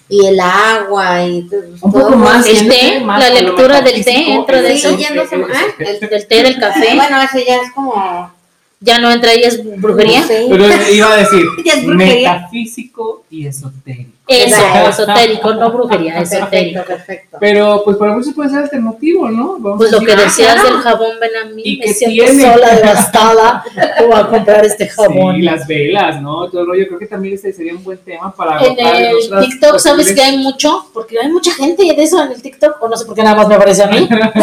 [0.10, 1.48] y, el agua y
[1.82, 4.90] un poco más el té, la lectura del té entra de eso.
[4.90, 6.96] El, del té, del café.
[6.96, 8.34] Bueno, eso ya es como
[8.82, 10.24] ya no entra ahí es brujería.
[10.28, 11.46] Pero iba a decir
[11.86, 14.19] metafísico y esotérico.
[14.30, 16.84] Eso, esotérico, no brujería, esotérico.
[16.84, 19.58] Perfecto, Pero pues para muchos puede ser alternativo, ¿no?
[19.76, 22.54] pues lo que ah, decías del jabón Benamí, y me que siento tiene...
[22.54, 23.64] sola, devastada,
[24.00, 25.38] voy a comprar este jabón.
[25.38, 26.48] Y las velas, ¿no?
[26.48, 29.80] Todo el rollo, creo que también ese sería un buen tema para En el TikTok,
[29.80, 30.86] ¿sabes que hay mucho?
[30.94, 33.36] Porque hay mucha gente de eso en el TikTok, o no sé por qué nada
[33.36, 33.98] más me aparece a mí.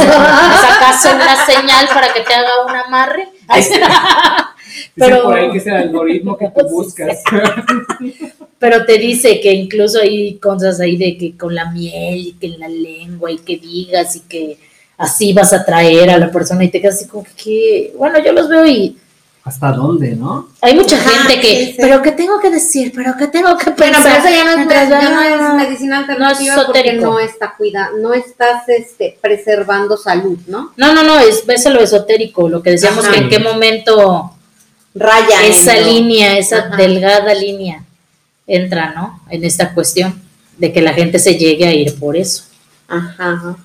[0.97, 3.28] ¿Es una señal para que te haga un amarre?
[4.95, 7.22] Pero por ahí que es el algoritmo que tú buscas.
[8.59, 12.47] pero te dice que incluso hay cosas ahí de que con la miel y que
[12.47, 14.59] en la lengua y que digas y que
[14.99, 18.33] así vas a atraer a la persona y te quedas así como que, bueno, yo
[18.33, 18.97] los veo y...
[19.45, 20.49] ¿Hasta dónde, no?
[20.61, 22.91] Hay mucha gente que, pero ¿qué tengo que decir?
[22.93, 24.03] ¿Pero qué tengo que pensar?
[24.03, 27.20] Bueno, pero eso ya no es, ya no es medicina alternativa no es porque no
[27.20, 30.72] está cuida, no estás este, preservando salud, ¿no?
[30.77, 34.33] No, no, no, es, es lo esotérico, lo que decíamos que en qué momento
[34.97, 37.84] raya esa línea, esa delgada línea
[38.47, 39.20] entra, ¿no?
[39.28, 40.20] En esta cuestión
[40.57, 42.44] de que la gente se llegue a ir por eso.
[42.88, 43.57] Ajá.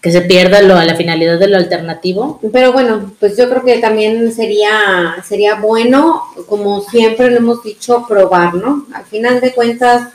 [0.00, 2.38] Que se pierda lo, a la finalidad de lo alternativo.
[2.52, 8.04] Pero bueno, pues yo creo que también sería, sería bueno, como siempre lo hemos dicho,
[8.06, 8.86] probar, ¿no?
[8.92, 10.08] Al final de cuentas,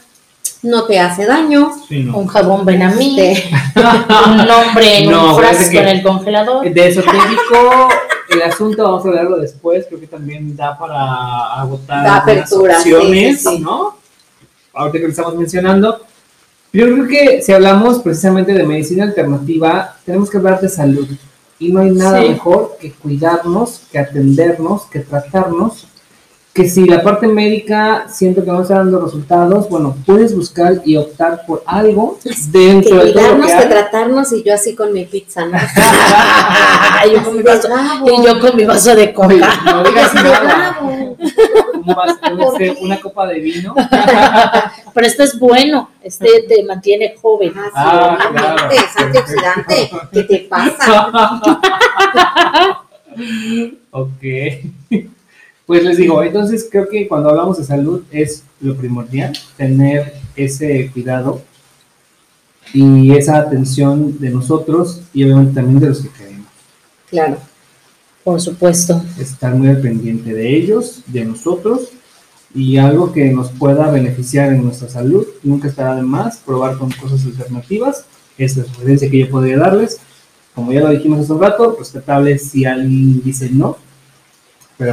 [0.62, 1.72] no te hace daño.
[1.90, 3.50] Un jabón Benamí, este.
[4.28, 6.72] un nombre en un frasco en el congelador.
[6.72, 7.90] De esotérico,
[8.32, 13.46] el asunto, vamos a hablarlo después, creo que también da para agotar da apertura, opciones,
[13.60, 13.98] ¿no?
[14.74, 16.06] Ahorita que lo estamos mencionando.
[16.74, 21.08] Yo creo que si hablamos precisamente de medicina alternativa, tenemos que hablar de salud.
[21.60, 25.88] Y no hay nada mejor que cuidarnos, que atendernos, que tratarnos
[26.54, 30.98] que si la parte médica siento que no está dando resultados, bueno, puedes buscar y
[30.98, 35.06] optar por algo dentro de todo lo que, que tratarnos y yo así con mi
[35.06, 35.58] pizza, ¿no?
[37.08, 37.70] y, yo con mi vaso,
[38.06, 39.62] y yo con mi vaso de coca.
[39.66, 40.78] no digas nada.
[42.82, 43.74] una copa de vino.
[44.94, 47.54] Pero este es bueno, este te mantiene joven.
[47.56, 49.90] Ah, sí, ah, es antioxidante.
[50.12, 51.10] ¿Qué te pasa?
[53.92, 54.24] ok.
[55.66, 60.90] Pues les digo, entonces creo que cuando hablamos de salud es lo primordial, tener ese
[60.92, 61.42] cuidado
[62.74, 66.48] y esa atención de nosotros y obviamente también de los que queremos.
[67.10, 67.38] Claro,
[68.24, 69.04] por supuesto.
[69.20, 71.90] Estar muy al pendiente de ellos, de nosotros
[72.54, 75.26] y algo que nos pueda beneficiar en nuestra salud.
[75.44, 78.06] Nunca estará de más probar con cosas alternativas.
[78.38, 80.00] Esa es la sugerencia que yo podría darles.
[80.54, 83.78] Como ya lo dijimos hace un rato, respetable si alguien dice no,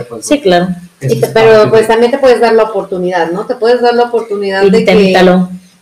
[0.09, 0.69] pues, sí, claro.
[1.35, 3.47] pero pues también te puedes dar la oportunidad, ¿no?
[3.47, 5.17] Te puedes dar la oportunidad de que...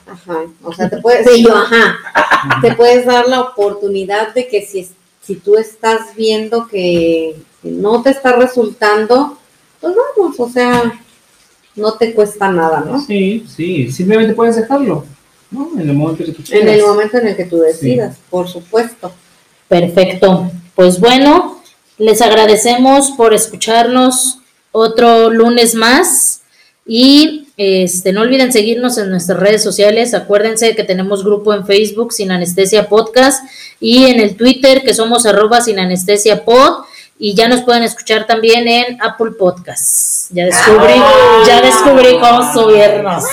[0.09, 4.89] Ajá, o sea, te puedes, sí, ajá, te puedes dar la oportunidad de que si,
[5.21, 7.35] si tú estás viendo que,
[7.67, 9.37] no te está resultando,
[9.81, 11.01] pues vamos, o sea,
[11.75, 13.01] no te cuesta nada, ¿no?
[13.01, 15.05] Sí, sí, simplemente puedes dejarlo,
[15.51, 15.71] ¿no?
[15.79, 18.49] En el momento en que tú En el momento en el que tú decidas, por
[18.49, 19.13] supuesto.
[19.69, 20.51] Perfecto.
[20.75, 21.56] Pues bueno,
[21.99, 24.39] les agradecemos por escucharnos
[24.73, 26.43] otro lunes más
[26.87, 30.15] y este, no olviden seguirnos en nuestras redes sociales.
[30.15, 33.43] Acuérdense que tenemos grupo en Facebook Sin Anestesia Podcast
[33.81, 36.85] y en el Twitter que somos arroba sin anestesia pod
[37.19, 40.29] y ya nos pueden escuchar también en Apple Podcasts.
[40.31, 40.95] Ya descubrí,
[41.47, 43.25] ya descubrí cómo subirnos.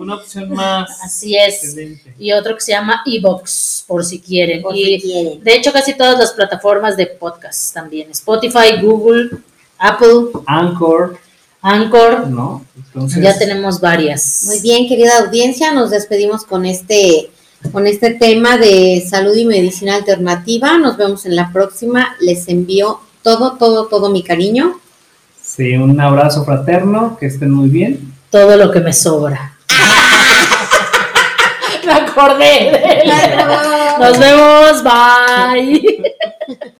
[0.00, 0.98] Una opción más.
[1.02, 1.62] Así es.
[1.62, 2.14] Excelente.
[2.18, 4.62] Y otro que se llama Evox, por si quieren.
[4.62, 5.44] Por y si quieren.
[5.44, 8.10] de hecho, casi todas las plataformas de podcast también.
[8.10, 9.28] Spotify, Google,
[9.76, 11.18] Apple, Anchor,
[11.60, 12.28] Anchor.
[12.28, 12.64] ¿no?
[12.74, 14.44] Entonces, Ya tenemos varias.
[14.46, 17.30] Muy bien, querida audiencia, nos despedimos con este
[17.70, 20.78] con este tema de salud y medicina alternativa.
[20.78, 22.16] Nos vemos en la próxima.
[22.20, 24.80] Les envío todo, todo, todo mi cariño.
[25.42, 28.14] Sí, un abrazo fraterno, que estén muy bien.
[28.30, 29.49] Todo lo que me sobra.
[31.84, 33.04] Me acordé.
[33.98, 34.82] Nos vemos.
[34.82, 36.70] Bye.